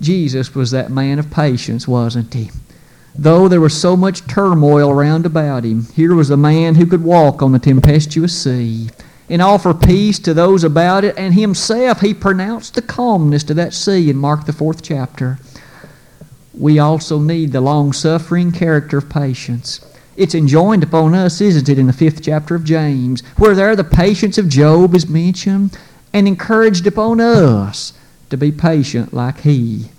Jesus 0.00 0.54
was 0.54 0.70
that 0.70 0.92
man 0.92 1.18
of 1.18 1.32
patience, 1.32 1.88
wasn't 1.88 2.32
he? 2.32 2.52
Though 3.16 3.48
there 3.48 3.60
was 3.60 3.76
so 3.76 3.96
much 3.96 4.28
turmoil 4.28 4.94
round 4.94 5.26
about 5.26 5.64
him, 5.64 5.86
here 5.86 6.14
was 6.14 6.30
a 6.30 6.36
man 6.36 6.76
who 6.76 6.86
could 6.86 7.02
walk 7.02 7.42
on 7.42 7.50
the 7.50 7.58
tempestuous 7.58 8.40
sea 8.40 8.90
and 9.28 9.40
offer 9.40 9.72
peace 9.72 10.18
to 10.20 10.34
those 10.34 10.64
about 10.64 11.04
it, 11.04 11.16
and 11.16 11.34
himself 11.34 12.00
he 12.00 12.12
pronounced 12.12 12.74
the 12.74 12.82
calmness 12.82 13.44
to 13.44 13.54
that 13.54 13.74
sea 13.74 14.10
in 14.10 14.16
Mark 14.16 14.46
the 14.46 14.52
fourth 14.52 14.82
chapter. 14.82 15.38
We 16.52 16.78
also 16.78 17.18
need 17.18 17.52
the 17.52 17.60
long 17.60 17.92
suffering 17.92 18.52
character 18.52 18.98
of 18.98 19.08
patience. 19.08 19.80
It's 20.16 20.34
enjoined 20.34 20.82
upon 20.82 21.14
us, 21.14 21.40
isn't 21.40 21.68
it, 21.68 21.78
in 21.78 21.86
the 21.86 21.92
fifth 21.92 22.22
chapter 22.22 22.54
of 22.54 22.64
James, 22.64 23.22
where 23.36 23.54
there 23.54 23.74
the 23.74 23.82
patience 23.82 24.38
of 24.38 24.48
Job 24.48 24.94
is 24.94 25.08
mentioned 25.08 25.76
and 26.12 26.28
encouraged 26.28 26.86
upon 26.86 27.20
us 27.20 27.92
to 28.30 28.36
be 28.36 28.52
patient 28.52 29.12
like 29.12 29.40
he. 29.40 29.90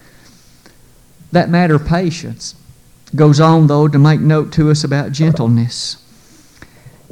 That 1.32 1.50
matter 1.50 1.76
of 1.76 1.86
patience 1.86 2.56
Goes 3.16 3.40
on, 3.40 3.68
though, 3.68 3.88
to 3.88 3.98
make 3.98 4.20
note 4.20 4.52
to 4.54 4.70
us 4.70 4.84
about 4.84 5.14
gentleness. 5.14 5.98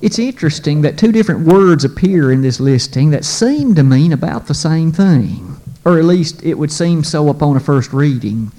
It's 0.03 0.19
interesting 0.19 0.81
that 0.81 0.97
two 0.97 1.13
different 1.13 1.47
words 1.47 1.85
appear 1.85 2.29
in 2.29 2.41
this 2.41 2.59
listing 2.59 3.11
that 3.11 3.23
seem 3.23 3.73
to 3.75 3.83
mean 3.83 4.11
about 4.11 4.47
the 4.47 4.53
same 4.53 4.91
thing, 4.91 5.55
or 5.85 5.97
at 5.97 6.03
least 6.03 6.43
it 6.43 6.55
would 6.55 6.73
seem 6.73 7.05
so 7.05 7.29
upon 7.29 7.55
a 7.55 7.61
first 7.61 7.93
reading. 7.93 8.51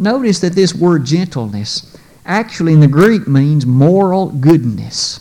Notice 0.00 0.40
that 0.40 0.56
this 0.56 0.74
word 0.74 1.04
gentleness 1.04 1.96
actually 2.26 2.72
in 2.72 2.80
the 2.80 2.88
Greek 2.88 3.28
means 3.28 3.64
moral 3.64 4.32
goodness. 4.32 5.20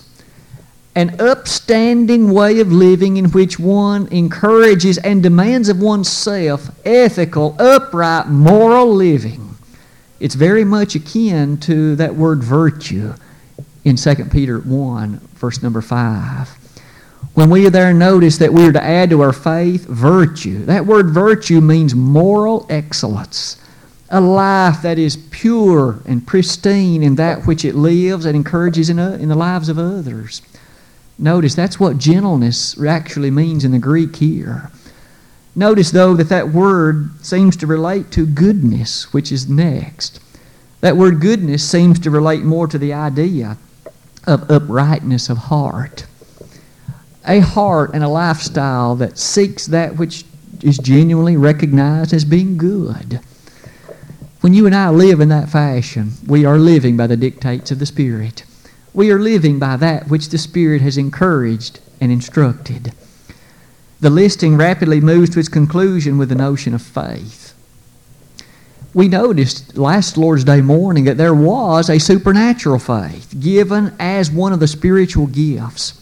An 0.96 1.22
upstanding 1.22 2.32
way 2.32 2.60
of 2.60 2.72
living 2.72 3.18
in 3.18 3.26
which 3.26 3.60
one 3.60 4.08
encourages 4.08 4.98
and 4.98 5.22
demands 5.22 5.70
of 5.70 5.80
oneself 5.80 6.72
ethical, 6.84 7.56
upright, 7.60 8.26
moral 8.26 8.92
living. 8.92 9.56
It's 10.20 10.34
very 10.34 10.64
much 10.64 10.96
akin 10.96 11.60
to 11.60 11.96
that 11.98 12.16
word 12.16 12.44
virtue 12.44 13.14
in 13.84 13.96
2 13.96 14.16
Peter 14.26 14.60
1, 14.60 15.20
verse 15.36 15.62
number 15.62 15.82
5. 15.82 16.50
When 17.34 17.50
we 17.50 17.66
are 17.66 17.72
there, 17.72 17.94
notice 17.94 18.38
that 18.38 18.54
we 18.54 18.66
are 18.68 18.72
to 18.72 18.84
add 18.84 19.10
to 19.10 19.22
our 19.22 19.34
faith 19.34 19.86
virtue. 19.86 20.66
That 20.66 20.86
word 20.86 21.10
virtue 21.10 21.62
means 21.62 21.96
moral 21.96 22.66
excellence. 22.70 23.60
A 24.10 24.22
life 24.22 24.84
that 24.84 25.00
is 25.00 25.18
pure 25.32 26.00
and 26.06 26.26
pristine 26.26 27.02
in 27.02 27.16
that 27.16 27.48
which 27.48 27.66
it 27.66 27.74
lives 27.74 28.26
and 28.26 28.36
encourages 28.36 28.90
in, 28.90 29.00
in 29.00 29.30
the 29.30 29.36
lives 29.36 29.68
of 29.68 29.80
others. 29.80 30.44
Notice 31.18 31.56
that's 31.56 31.80
what 31.80 31.98
gentleness 31.98 32.80
actually 32.82 33.32
means 33.32 33.66
in 33.66 33.72
the 33.72 33.80
Greek 33.80 34.16
here. 34.16 34.70
Notice, 35.56 35.92
though, 35.92 36.16
that 36.16 36.30
that 36.30 36.50
word 36.50 37.24
seems 37.26 37.56
to 37.58 37.68
relate 37.68 38.12
to 38.12 38.26
goodness, 38.26 39.12
which 39.14 39.32
is 39.32 39.50
next. 39.50 40.20
That 40.82 40.98
word 40.98 41.22
goodness 41.22 41.68
seems 41.68 42.00
to 42.00 42.12
relate 42.12 42.44
more 42.44 42.68
to 42.68 42.78
the 42.78 42.94
idea 42.94 43.58
of 44.26 44.50
uprightness 44.50 45.30
of 45.30 45.38
heart. 45.38 46.06
A 47.26 47.40
heart 47.40 47.92
and 47.94 48.04
a 48.04 48.10
lifestyle 48.10 48.96
that 48.96 49.18
seeks 49.18 49.66
that 49.68 49.96
which 49.96 50.26
is 50.62 50.78
genuinely 50.78 51.38
recognized 51.38 52.14
as 52.14 52.26
being 52.26 52.58
good. 52.58 53.20
When 54.42 54.54
you 54.54 54.66
and 54.66 54.76
I 54.76 54.90
live 54.90 55.20
in 55.20 55.30
that 55.30 55.50
fashion, 55.50 56.14
we 56.28 56.46
are 56.46 56.58
living 56.58 56.98
by 56.98 57.08
the 57.08 57.18
dictates 57.18 57.72
of 57.72 57.80
the 57.80 57.86
Spirit. 57.86 58.44
We 58.94 59.12
are 59.12 59.20
living 59.20 59.58
by 59.58 59.78
that 59.78 60.08
which 60.08 60.30
the 60.30 60.38
Spirit 60.38 60.82
has 60.82 60.98
encouraged 60.98 61.80
and 62.00 62.12
instructed. 62.12 62.94
The 64.02 64.10
listing 64.10 64.58
rapidly 64.58 65.00
moves 65.00 65.30
to 65.32 65.40
its 65.40 65.48
conclusion 65.48 66.18
with 66.18 66.30
the 66.30 66.36
notion 66.36 66.74
of 66.74 66.82
faith. 66.82 67.43
We 68.94 69.08
noticed 69.08 69.76
last 69.76 70.18
Lord's 70.18 70.44
Day 70.44 70.62
morning 70.62 71.06
that 71.06 71.18
there 71.18 71.34
was 71.34 71.90
a 71.90 72.00
supernatural 72.00 72.78
faith 72.78 73.34
given 73.40 73.96
as 74.00 74.30
one 74.30 74.54
of 74.54 74.60
the 74.60 74.68
spiritual 74.68 75.26
gifts. 75.26 76.00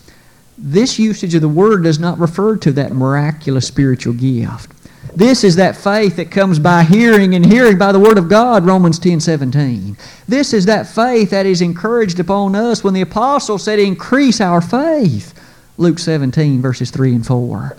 This 0.57 0.99
usage 0.99 1.33
of 1.33 1.41
the 1.41 1.47
word 1.47 1.83
does 1.83 1.99
not 1.99 2.19
refer 2.19 2.57
to 2.57 2.71
that 2.73 2.91
miraculous 2.91 3.65
spiritual 3.65 4.13
gift. 4.13 4.71
This 5.15 5.43
is 5.43 5.55
that 5.55 5.75
faith 5.75 6.17
that 6.17 6.31
comes 6.31 6.59
by 6.59 6.83
hearing 6.83 7.33
and 7.33 7.45
hearing 7.45 7.77
by 7.77 7.91
the 7.91 7.99
Word 7.99 8.17
of 8.17 8.29
God, 8.29 8.65
Romans 8.65 8.99
10 8.99 9.19
17. 9.19 9.97
This 10.27 10.53
is 10.53 10.65
that 10.67 10.87
faith 10.87 11.31
that 11.31 11.45
is 11.45 11.61
encouraged 11.61 12.19
upon 12.19 12.55
us 12.55 12.83
when 12.83 12.93
the 12.93 13.01
apostle 13.01 13.57
said, 13.57 13.79
Increase 13.79 14.39
our 14.39 14.61
faith, 14.61 15.33
Luke 15.77 15.99
17, 15.99 16.61
verses 16.61 16.91
3 16.91 17.15
and 17.15 17.25
4. 17.25 17.75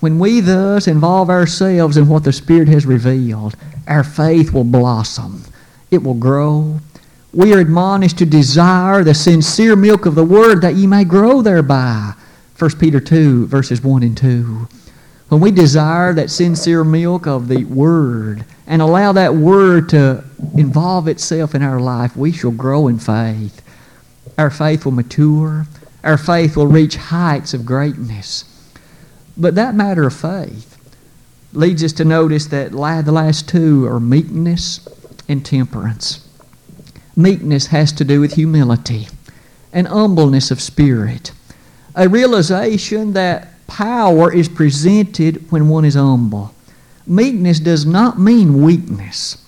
When 0.00 0.18
we 0.18 0.40
thus 0.40 0.86
involve 0.86 1.30
ourselves 1.30 1.96
in 1.96 2.08
what 2.08 2.24
the 2.24 2.32
Spirit 2.32 2.68
has 2.68 2.84
revealed, 2.84 3.56
our 3.86 4.04
faith 4.04 4.52
will 4.52 4.64
blossom, 4.64 5.44
it 5.90 6.02
will 6.02 6.14
grow. 6.14 6.80
We 7.32 7.54
are 7.54 7.58
admonished 7.58 8.18
to 8.18 8.26
desire 8.26 9.04
the 9.04 9.14
sincere 9.14 9.76
milk 9.76 10.06
of 10.06 10.14
the 10.14 10.24
Word 10.24 10.60
that 10.62 10.74
ye 10.74 10.86
may 10.86 11.04
grow 11.04 11.42
thereby. 11.42 12.14
1 12.58 12.70
Peter 12.78 13.00
2, 13.00 13.46
verses 13.46 13.82
1 13.82 14.02
and 14.02 14.16
2. 14.16 14.68
When 15.28 15.40
we 15.40 15.50
desire 15.50 16.12
that 16.14 16.30
sincere 16.30 16.84
milk 16.84 17.26
of 17.26 17.48
the 17.48 17.64
Word 17.64 18.44
and 18.66 18.80
allow 18.80 19.12
that 19.12 19.34
Word 19.34 19.88
to 19.90 20.24
involve 20.54 21.08
itself 21.08 21.54
in 21.54 21.62
our 21.62 21.80
life, 21.80 22.16
we 22.16 22.32
shall 22.32 22.52
grow 22.52 22.88
in 22.88 22.98
faith. 22.98 23.62
Our 24.38 24.50
faith 24.50 24.84
will 24.84 24.92
mature. 24.92 25.66
Our 26.04 26.18
faith 26.18 26.56
will 26.56 26.68
reach 26.68 26.96
heights 26.96 27.54
of 27.54 27.66
greatness. 27.66 28.44
But 29.36 29.54
that 29.54 29.74
matter 29.74 30.06
of 30.06 30.14
faith 30.14 30.76
leads 31.52 31.82
us 31.84 31.92
to 31.94 32.04
notice 32.04 32.46
that 32.46 32.72
the 32.72 33.12
last 33.12 33.48
two 33.48 33.86
are 33.86 34.00
meekness 34.00 34.86
and 35.28 35.44
temperance. 35.44 36.26
Meekness 37.14 37.66
has 37.68 37.92
to 37.92 38.04
do 38.04 38.20
with 38.20 38.34
humility 38.34 39.08
and 39.72 39.88
humbleness 39.88 40.50
of 40.50 40.60
spirit, 40.60 41.32
a 41.94 42.08
realization 42.08 43.12
that 43.14 43.48
power 43.66 44.32
is 44.32 44.48
presented 44.48 45.50
when 45.50 45.68
one 45.68 45.84
is 45.84 45.94
humble. 45.94 46.54
Meekness 47.06 47.60
does 47.60 47.86
not 47.86 48.18
mean 48.18 48.62
weakness. 48.62 49.42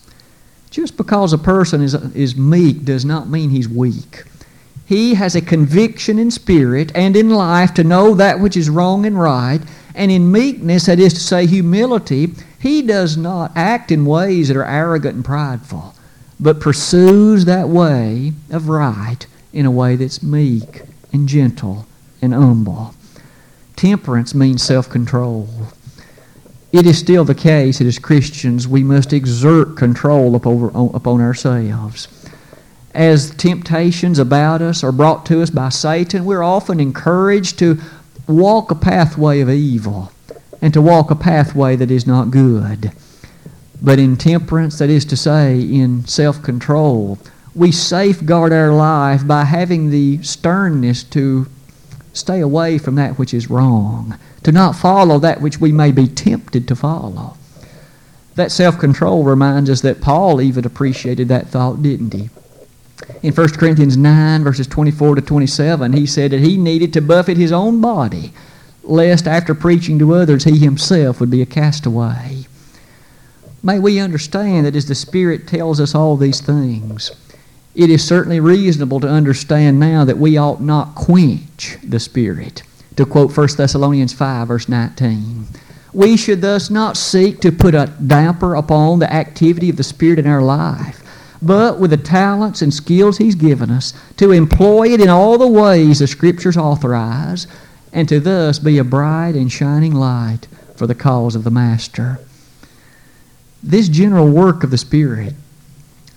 Just 0.70 0.96
because 0.96 1.32
a 1.32 1.38
person 1.38 1.82
is, 1.82 1.94
is 2.14 2.36
meek 2.36 2.84
does 2.84 3.04
not 3.04 3.28
mean 3.28 3.50
he's 3.50 3.68
weak. 3.68 4.24
He 4.88 5.14
has 5.16 5.36
a 5.36 5.42
conviction 5.42 6.18
in 6.18 6.30
spirit 6.30 6.90
and 6.94 7.14
in 7.14 7.28
life 7.28 7.74
to 7.74 7.84
know 7.84 8.14
that 8.14 8.40
which 8.40 8.56
is 8.56 8.70
wrong 8.70 9.04
and 9.04 9.20
right. 9.20 9.60
And 9.94 10.10
in 10.10 10.32
meekness, 10.32 10.86
that 10.86 10.98
is 10.98 11.12
to 11.12 11.20
say, 11.20 11.46
humility, 11.46 12.32
he 12.58 12.80
does 12.80 13.18
not 13.18 13.52
act 13.54 13.92
in 13.92 14.06
ways 14.06 14.48
that 14.48 14.56
are 14.56 14.64
arrogant 14.64 15.16
and 15.16 15.24
prideful, 15.26 15.94
but 16.40 16.58
pursues 16.58 17.44
that 17.44 17.68
way 17.68 18.32
of 18.48 18.70
right 18.70 19.26
in 19.52 19.66
a 19.66 19.70
way 19.70 19.94
that's 19.94 20.22
meek 20.22 20.84
and 21.12 21.28
gentle 21.28 21.86
and 22.22 22.32
humble. 22.32 22.94
Temperance 23.76 24.34
means 24.34 24.62
self 24.62 24.88
control. 24.88 25.50
It 26.72 26.86
is 26.86 26.98
still 26.98 27.26
the 27.26 27.34
case 27.34 27.78
that 27.78 27.86
as 27.86 27.98
Christians 27.98 28.66
we 28.66 28.82
must 28.82 29.12
exert 29.12 29.76
control 29.76 30.34
upon 30.34 31.20
ourselves. 31.20 32.08
As 32.94 33.30
temptations 33.30 34.18
about 34.18 34.62
us 34.62 34.82
are 34.82 34.92
brought 34.92 35.26
to 35.26 35.42
us 35.42 35.50
by 35.50 35.68
Satan, 35.68 36.24
we're 36.24 36.42
often 36.42 36.80
encouraged 36.80 37.58
to 37.58 37.78
walk 38.26 38.70
a 38.70 38.74
pathway 38.74 39.40
of 39.40 39.50
evil 39.50 40.10
and 40.60 40.72
to 40.72 40.82
walk 40.82 41.10
a 41.10 41.14
pathway 41.14 41.76
that 41.76 41.90
is 41.90 42.06
not 42.06 42.30
good. 42.30 42.92
But 43.80 43.98
in 43.98 44.16
temperance, 44.16 44.78
that 44.78 44.90
is 44.90 45.04
to 45.06 45.16
say, 45.16 45.60
in 45.60 46.06
self 46.06 46.42
control, 46.42 47.18
we 47.54 47.70
safeguard 47.72 48.52
our 48.52 48.72
life 48.72 49.26
by 49.26 49.44
having 49.44 49.90
the 49.90 50.22
sternness 50.22 51.04
to 51.04 51.46
stay 52.12 52.40
away 52.40 52.78
from 52.78 52.96
that 52.96 53.18
which 53.18 53.32
is 53.32 53.50
wrong, 53.50 54.18
to 54.42 54.50
not 54.50 54.74
follow 54.74 55.18
that 55.18 55.40
which 55.40 55.60
we 55.60 55.70
may 55.70 55.92
be 55.92 56.08
tempted 56.08 56.66
to 56.66 56.74
follow. 56.74 57.36
That 58.34 58.50
self 58.50 58.78
control 58.78 59.24
reminds 59.24 59.70
us 59.70 59.82
that 59.82 60.00
Paul 60.00 60.40
even 60.40 60.64
appreciated 60.64 61.28
that 61.28 61.48
thought, 61.48 61.82
didn't 61.82 62.14
he? 62.14 62.30
In 63.22 63.32
1 63.32 63.48
Corinthians 63.50 63.96
9, 63.96 64.44
verses 64.44 64.66
24 64.66 65.16
to 65.16 65.22
27, 65.22 65.92
he 65.92 66.06
said 66.06 66.32
that 66.32 66.40
he 66.40 66.56
needed 66.56 66.92
to 66.92 67.00
buffet 67.00 67.36
his 67.36 67.52
own 67.52 67.80
body, 67.80 68.32
lest 68.82 69.26
after 69.26 69.54
preaching 69.54 69.98
to 69.98 70.14
others 70.14 70.44
he 70.44 70.58
himself 70.58 71.20
would 71.20 71.30
be 71.30 71.42
a 71.42 71.46
castaway. 71.46 72.46
May 73.62 73.78
we 73.78 73.98
understand 73.98 74.66
that 74.66 74.76
as 74.76 74.86
the 74.86 74.94
Spirit 74.94 75.48
tells 75.48 75.80
us 75.80 75.94
all 75.94 76.16
these 76.16 76.40
things, 76.40 77.10
it 77.74 77.90
is 77.90 78.04
certainly 78.04 78.40
reasonable 78.40 79.00
to 79.00 79.08
understand 79.08 79.78
now 79.78 80.04
that 80.04 80.18
we 80.18 80.36
ought 80.36 80.60
not 80.60 80.94
quench 80.94 81.76
the 81.82 82.00
Spirit. 82.00 82.62
To 82.96 83.06
quote 83.06 83.36
1 83.36 83.48
Thessalonians 83.56 84.12
5, 84.12 84.48
verse 84.48 84.68
19. 84.68 85.46
We 85.92 86.16
should 86.16 86.40
thus 86.40 86.70
not 86.70 86.96
seek 86.96 87.40
to 87.40 87.52
put 87.52 87.74
a 87.74 87.92
damper 88.04 88.54
upon 88.54 88.98
the 88.98 89.12
activity 89.12 89.70
of 89.70 89.76
the 89.76 89.84
Spirit 89.84 90.18
in 90.18 90.26
our 90.26 90.42
life, 90.42 91.02
but 91.40 91.78
with 91.78 91.90
the 91.90 91.96
talents 91.96 92.62
and 92.62 92.72
skills 92.72 93.18
He's 93.18 93.34
given 93.34 93.70
us, 93.70 93.92
to 94.16 94.32
employ 94.32 94.88
it 94.88 95.00
in 95.00 95.08
all 95.08 95.38
the 95.38 95.46
ways 95.46 95.98
the 95.98 96.06
Scriptures 96.06 96.56
authorize, 96.56 97.46
and 97.92 98.08
to 98.08 98.20
thus 98.20 98.58
be 98.58 98.78
a 98.78 98.84
bright 98.84 99.34
and 99.34 99.50
shining 99.50 99.94
light 99.94 100.46
for 100.76 100.86
the 100.86 100.94
cause 100.94 101.34
of 101.34 101.44
the 101.44 101.50
Master. 101.50 102.18
This 103.62 103.88
general 103.88 104.28
work 104.28 104.62
of 104.62 104.70
the 104.70 104.78
Spirit 104.78 105.34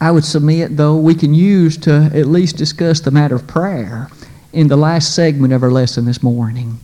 I 0.01 0.09
would 0.09 0.25
submit, 0.25 0.77
though, 0.77 0.97
we 0.97 1.13
can 1.13 1.35
use 1.35 1.77
to 1.77 2.09
at 2.11 2.25
least 2.25 2.57
discuss 2.57 2.99
the 2.99 3.11
matter 3.11 3.35
of 3.35 3.45
prayer 3.45 4.09
in 4.51 4.67
the 4.67 4.75
last 4.75 5.13
segment 5.13 5.53
of 5.53 5.61
our 5.61 5.69
lesson 5.69 6.05
this 6.05 6.23
morning. 6.23 6.79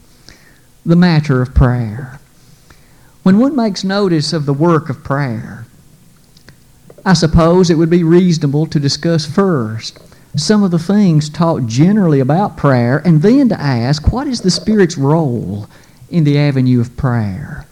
The 0.86 0.96
matter 0.96 1.42
of 1.42 1.56
prayer. 1.56 2.20
When 3.24 3.40
one 3.40 3.56
makes 3.56 3.84
notice 3.84 4.34
of 4.34 4.46
the 4.46 4.54
work 4.54 4.88
of 4.88 5.04
prayer, 5.04 5.66
I 7.08 7.14
suppose 7.14 7.70
it 7.70 7.76
would 7.76 7.90
be 7.90 8.04
reasonable 8.04 8.66
to 8.66 8.82
discuss 8.82 9.26
first 9.26 9.98
some 10.36 10.62
of 10.62 10.72
the 10.72 10.78
things 10.78 11.30
taught 11.30 11.66
generally 11.66 12.20
about 12.20 12.58
prayer 12.58 12.98
and 12.98 13.22
then 13.22 13.48
to 13.48 13.58
ask 13.58 14.12
what 14.12 14.28
is 14.28 14.42
the 14.42 14.52
Spirit's 14.52 14.98
role 14.98 15.70
in 16.10 16.26
the 16.26 16.38
avenue 16.38 16.82
of 16.82 16.98
prayer. 16.98 17.66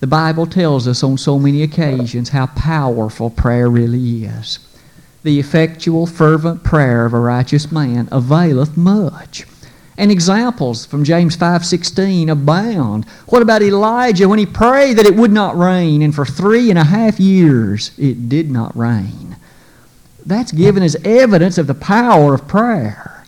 The 0.00 0.06
Bible 0.06 0.44
tells 0.44 0.86
us 0.86 1.02
on 1.02 1.16
so 1.16 1.38
many 1.38 1.62
occasions 1.62 2.28
how 2.28 2.48
powerful 2.48 3.30
prayer 3.30 3.70
really 3.70 4.26
is. 4.26 4.58
The 5.22 5.40
effectual, 5.40 6.06
fervent 6.06 6.62
prayer 6.62 7.06
of 7.06 7.14
a 7.14 7.18
righteous 7.18 7.72
man 7.72 8.10
availeth 8.12 8.76
much. 8.76 9.46
And 9.98 10.12
examples 10.12 10.86
from 10.86 11.02
James 11.02 11.36
5.16 11.36 12.30
abound. 12.30 13.04
What 13.26 13.42
about 13.42 13.62
Elijah 13.62 14.28
when 14.28 14.38
he 14.38 14.46
prayed 14.46 14.96
that 14.96 15.06
it 15.06 15.16
would 15.16 15.32
not 15.32 15.58
rain, 15.58 16.02
and 16.02 16.14
for 16.14 16.24
three 16.24 16.70
and 16.70 16.78
a 16.78 16.84
half 16.84 17.18
years 17.18 17.90
it 17.98 18.28
did 18.28 18.48
not 18.48 18.76
rain? 18.76 19.36
That's 20.24 20.52
given 20.52 20.84
as 20.84 20.96
evidence 21.04 21.58
of 21.58 21.66
the 21.66 21.74
power 21.74 22.32
of 22.32 22.46
prayer. 22.46 23.24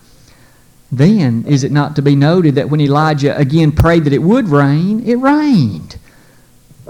Then, 0.92 1.44
is 1.44 1.64
it 1.64 1.72
not 1.72 1.96
to 1.96 2.02
be 2.02 2.14
noted 2.14 2.54
that 2.54 2.70
when 2.70 2.80
Elijah 2.80 3.36
again 3.36 3.72
prayed 3.72 4.04
that 4.04 4.12
it 4.12 4.22
would 4.22 4.48
rain, 4.48 5.02
it 5.04 5.16
rained? 5.16 5.98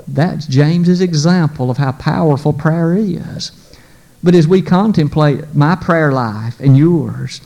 That's 0.07 0.47
James's 0.47 1.01
example 1.01 1.71
of 1.71 1.79
how 1.79 1.93
powerful 1.93 2.53
prayer 2.53 2.95
is. 2.97 3.53
But 4.23 4.35
as 4.35 4.47
we 4.47 4.61
contemplate 4.61 5.55
my 5.55 5.75
prayer 5.75 6.13
life 6.13 6.61
and 6.61 6.77
yours, 6.77 7.41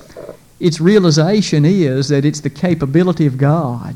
its 0.64 0.81
realization 0.81 1.66
is 1.66 2.09
that 2.09 2.24
it's 2.24 2.40
the 2.40 2.48
capability 2.48 3.27
of 3.27 3.37
God. 3.37 3.94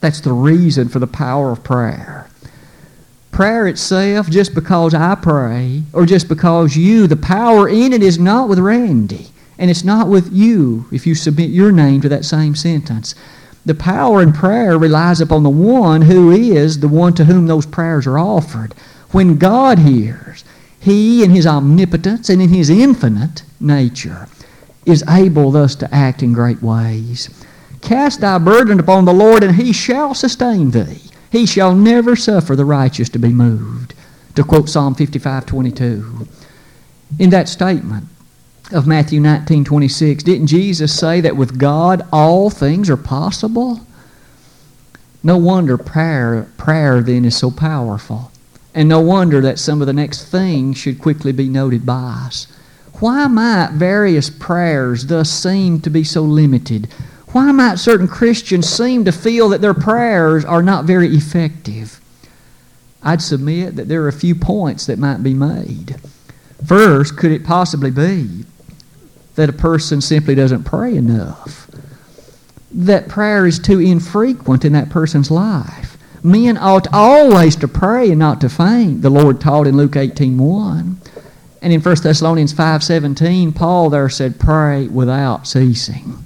That's 0.00 0.20
the 0.20 0.34
reason 0.34 0.90
for 0.90 0.98
the 0.98 1.06
power 1.06 1.52
of 1.52 1.64
prayer. 1.64 2.28
Prayer 3.32 3.66
itself, 3.66 4.28
just 4.28 4.54
because 4.54 4.92
I 4.92 5.14
pray, 5.14 5.84
or 5.94 6.04
just 6.04 6.28
because 6.28 6.76
you, 6.76 7.06
the 7.06 7.16
power 7.16 7.66
in 7.66 7.94
it 7.94 8.02
is 8.02 8.18
not 8.18 8.46
with 8.46 8.58
Randy, 8.58 9.28
and 9.58 9.70
it's 9.70 9.84
not 9.84 10.08
with 10.08 10.30
you 10.30 10.86
if 10.92 11.06
you 11.06 11.14
submit 11.14 11.48
your 11.48 11.72
name 11.72 12.02
to 12.02 12.10
that 12.10 12.26
same 12.26 12.54
sentence. 12.54 13.14
The 13.64 13.74
power 13.74 14.20
in 14.20 14.34
prayer 14.34 14.78
relies 14.78 15.22
upon 15.22 15.44
the 15.44 15.50
one 15.50 16.02
who 16.02 16.30
is 16.30 16.80
the 16.80 16.88
one 16.88 17.14
to 17.14 17.24
whom 17.24 17.46
those 17.46 17.64
prayers 17.64 18.06
are 18.06 18.18
offered. 18.18 18.74
When 19.12 19.38
God 19.38 19.78
hears, 19.78 20.44
He, 20.78 21.24
in 21.24 21.30
His 21.30 21.46
omnipotence 21.46 22.28
and 22.28 22.42
in 22.42 22.50
His 22.50 22.68
infinite 22.68 23.44
nature, 23.58 24.28
is 24.86 25.04
able 25.08 25.50
thus 25.50 25.74
to 25.74 25.94
act 25.94 26.22
in 26.22 26.32
great 26.32 26.62
ways. 26.62 27.28
Cast 27.82 28.20
thy 28.20 28.38
burden 28.38 28.80
upon 28.80 29.04
the 29.04 29.12
Lord, 29.12 29.44
and 29.44 29.56
He 29.56 29.72
shall 29.72 30.14
sustain 30.14 30.70
thee. 30.70 31.02
He 31.30 31.44
shall 31.44 31.74
never 31.74 32.16
suffer 32.16 32.56
the 32.56 32.64
righteous 32.64 33.08
to 33.10 33.18
be 33.18 33.28
moved. 33.28 33.92
To 34.36 34.44
quote 34.44 34.68
Psalm 34.68 34.94
55 34.94 35.44
22. 35.44 36.28
In 37.18 37.30
that 37.30 37.48
statement, 37.48 38.06
of 38.72 38.86
Matthew 38.86 39.20
19 39.20 39.64
26, 39.64 40.22
didn't 40.24 40.48
Jesus 40.48 40.98
say 40.98 41.20
that 41.20 41.36
with 41.36 41.58
God 41.58 42.06
all 42.12 42.50
things 42.50 42.90
are 42.90 42.96
possible? 42.96 43.80
No 45.22 45.36
wonder 45.36 45.78
prayer, 45.78 46.48
prayer 46.56 47.00
then 47.00 47.24
is 47.24 47.36
so 47.36 47.50
powerful. 47.50 48.30
And 48.74 48.88
no 48.88 49.00
wonder 49.00 49.40
that 49.40 49.58
some 49.58 49.80
of 49.80 49.86
the 49.86 49.92
next 49.92 50.24
things 50.24 50.76
should 50.76 51.00
quickly 51.00 51.32
be 51.32 51.48
noted 51.48 51.86
by 51.86 52.24
us. 52.26 52.46
Why 53.00 53.26
might 53.26 53.72
various 53.72 54.30
prayers 54.30 55.06
thus 55.06 55.30
seem 55.30 55.80
to 55.80 55.90
be 55.90 56.02
so 56.02 56.22
limited? 56.22 56.88
Why 57.28 57.52
might 57.52 57.78
certain 57.78 58.08
Christians 58.08 58.68
seem 58.68 59.04
to 59.04 59.12
feel 59.12 59.50
that 59.50 59.60
their 59.60 59.74
prayers 59.74 60.44
are 60.44 60.62
not 60.62 60.86
very 60.86 61.08
effective? 61.08 62.00
I'd 63.02 63.20
submit 63.20 63.76
that 63.76 63.88
there 63.88 64.02
are 64.04 64.08
a 64.08 64.12
few 64.12 64.34
points 64.34 64.86
that 64.86 64.98
might 64.98 65.22
be 65.22 65.34
made. 65.34 65.96
First, 66.64 67.18
could 67.18 67.32
it 67.32 67.44
possibly 67.44 67.90
be 67.90 68.44
that 69.34 69.50
a 69.50 69.52
person 69.52 70.00
simply 70.00 70.34
doesn't 70.34 70.64
pray 70.64 70.96
enough? 70.96 71.70
That 72.72 73.08
prayer 73.08 73.46
is 73.46 73.58
too 73.58 73.78
infrequent 73.78 74.64
in 74.64 74.72
that 74.72 74.88
person's 74.88 75.30
life. 75.30 75.98
Men 76.22 76.56
ought 76.56 76.88
always 76.92 77.54
to 77.56 77.68
pray 77.68 78.10
and 78.10 78.18
not 78.18 78.40
to 78.40 78.48
faint, 78.48 79.02
the 79.02 79.10
Lord 79.10 79.40
taught 79.40 79.66
in 79.66 79.76
Luke 79.76 79.92
18.1. 79.92 80.96
And 81.66 81.72
in 81.72 81.80
1 81.80 81.96
Thessalonians 81.96 82.54
5.17, 82.54 83.52
Paul 83.52 83.90
there 83.90 84.08
said, 84.08 84.38
pray 84.38 84.86
without 84.86 85.48
ceasing. 85.48 86.24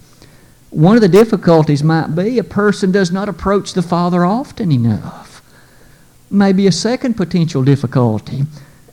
One 0.68 0.96
of 0.96 1.00
the 1.00 1.09
difficulties 1.09 1.83
might 1.83 2.14
be 2.14 2.38
a 2.38 2.44
person 2.44 2.92
does 2.92 3.11
not 3.11 3.26
approach 3.26 3.72
the 3.72 3.81
Father 3.81 4.22
often 4.22 4.70
enough. 4.70 5.40
Maybe 6.31 6.66
a 6.66 6.72
second 6.72 7.14
potential 7.14 7.64
difficulty 7.64 8.42